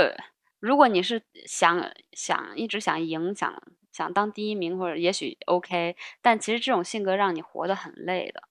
[0.61, 3.62] 如果你是想想一直想赢，想
[3.93, 8.43] 想当第一名，或者也许 OK，但其实这种性格让你活得很累的。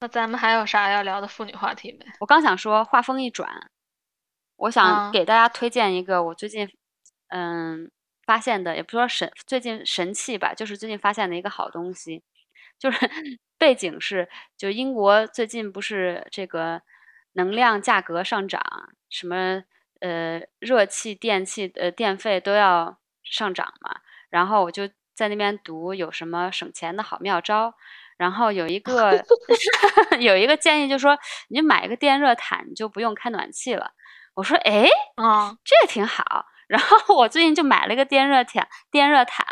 [0.00, 2.04] 那咱们还有啥要聊的妇女话题没？
[2.18, 3.70] 我刚想说，话锋一转，
[4.56, 6.68] 我想给大家推荐一个我最近。
[7.34, 7.90] 嗯，
[8.26, 12.22] 发现的也不说神，最近神器吧，就是最近发现的一个好东西，
[12.78, 12.98] 就是
[13.56, 14.28] 背景是，
[14.58, 16.82] 就英国最近不是这个
[17.32, 18.60] 能量价格上涨，
[19.08, 19.64] 什么
[20.00, 27.74] 呃热气、电器呃电费都要上涨嘛，然后我就在那边读有什么省钱的好妙招，
[28.18, 29.24] 然后有一个
[30.20, 31.18] 有一个建议就说，
[31.48, 33.92] 你买一个电热毯，你就不用开暖气了。
[34.34, 36.46] 我说，哎，啊，这挺好。
[36.72, 39.46] 然后 我最近就买了一个电热毯，电热毯，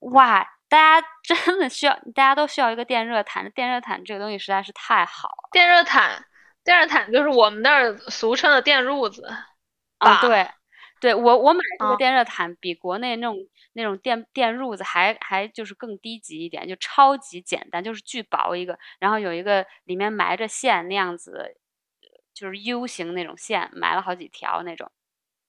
[0.00, 0.42] 哇！
[0.68, 3.48] 大大家真的需要，大家都需要一个电热毯。
[3.52, 5.48] 电热毯这个东西实在是太好了。
[5.52, 6.24] 电热毯，
[6.64, 9.26] 电热毯就是我们那儿俗称的电褥子。
[9.98, 10.50] 啊，对，
[11.00, 13.36] 对我我买这个电热毯比国内那种
[13.74, 21.56] 那种电电褥子还还就是更低级一点，就超级简单，就是巨薄一个，然后有一个里面埋着线那样子，
[22.34, 24.90] 就是 U 型那种线，埋了好几条那种。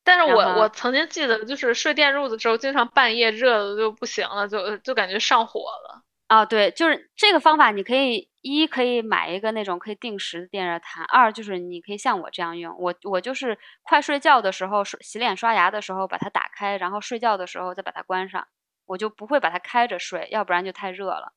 [0.08, 6.01] 但是我我曾经记得，就是睡电褥子的时候，经常半夜热的就不行了，就就感觉上火了。
[6.28, 18.47] 啊，对，就是这个方法，你可以一可以买一个那种可以定时的电热毯，二就是你可以像我这样用，我我就是快睡觉的时候，洗脸刷牙的时候把它打开，然后睡觉的时候再把它关上，
[18.86, 21.34] 我就不会把它开着睡，要不然就太热了。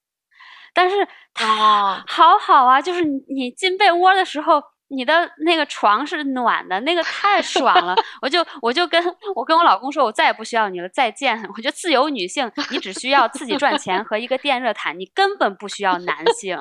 [0.72, 4.62] 但是它好好啊，就是你进被窝的时候。
[4.90, 9.02] 你的那个床是暖的，那个太爽了，我就我就跟
[9.34, 11.40] 我跟我老公说，我再也不需要你了，再见。
[11.56, 16.58] 我觉得自由女性，你只需要自己赚钱和一个电热毯，你根本不需要男性。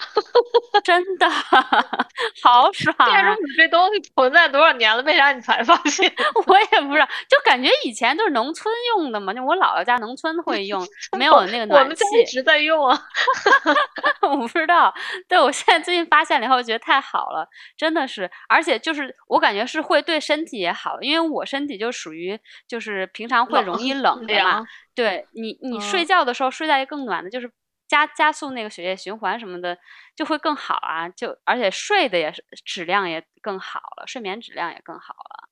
[0.84, 1.28] 真的
[2.42, 2.94] 好 爽！
[3.06, 5.02] 电褥子这东西存在多少年了？
[5.02, 6.10] 为啥你才发现？
[6.46, 10.86] 我也不知道，就感觉以前都是农村用的嘛，就我姥姥家农村会用，
[11.18, 11.82] 没有那个暖气。
[11.82, 13.00] 我们家一直在用啊。
[14.22, 14.92] 我不知道，
[15.28, 17.46] 对我现在最近发现了以后，觉得太好了，
[17.76, 22.38] 真的是，而且就是我感觉是会对身体也好，因为我身体就属于
[22.68, 24.64] 就是平常会容易冷的嘛。
[24.94, 27.50] 对你，你睡觉的时候睡在更暖的，就是。
[27.90, 29.76] 加加速那个血液循环什么的
[30.14, 35.48] 就会更好啊，就而且睡的也是质量也更好了，睡眠质量也更好了。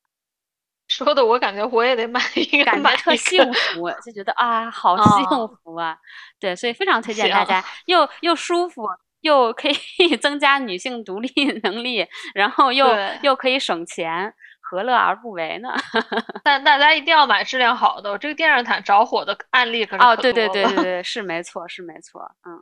[0.86, 5.26] 说的我感觉我也得买一个，感觉特幸福，就觉得啊，好 幸
[5.62, 5.98] 福啊！
[6.38, 8.88] 对，所以非常推荐大家，又又舒服，
[9.20, 11.28] 又可以 增加女性独立
[11.64, 12.86] 能力，然后又
[13.22, 14.32] 又可以省钱。
[14.70, 15.70] 何乐而不为呢？
[16.44, 18.18] 但大家一定要买质量好的。
[18.18, 22.30] 这个电热毯着火的案例可是哦，对对对对对， 是没错，是没错。
[22.44, 22.60] 嗯，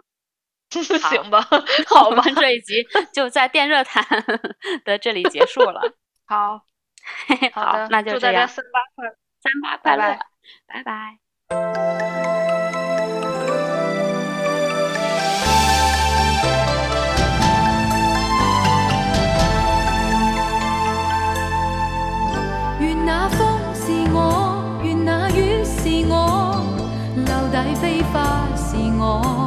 [1.01, 1.41] 行吧，
[1.89, 4.07] 好吧，这一集就在电热毯
[4.85, 5.81] 的这里结束了。
[6.27, 6.61] 好，
[7.53, 8.47] 好的，那就这样。
[8.47, 9.09] 三八快，
[9.41, 10.19] 三八快乐，
[10.69, 11.19] 拜拜。
[11.49, 12.16] 飞
[28.17, 29.46] 不是我，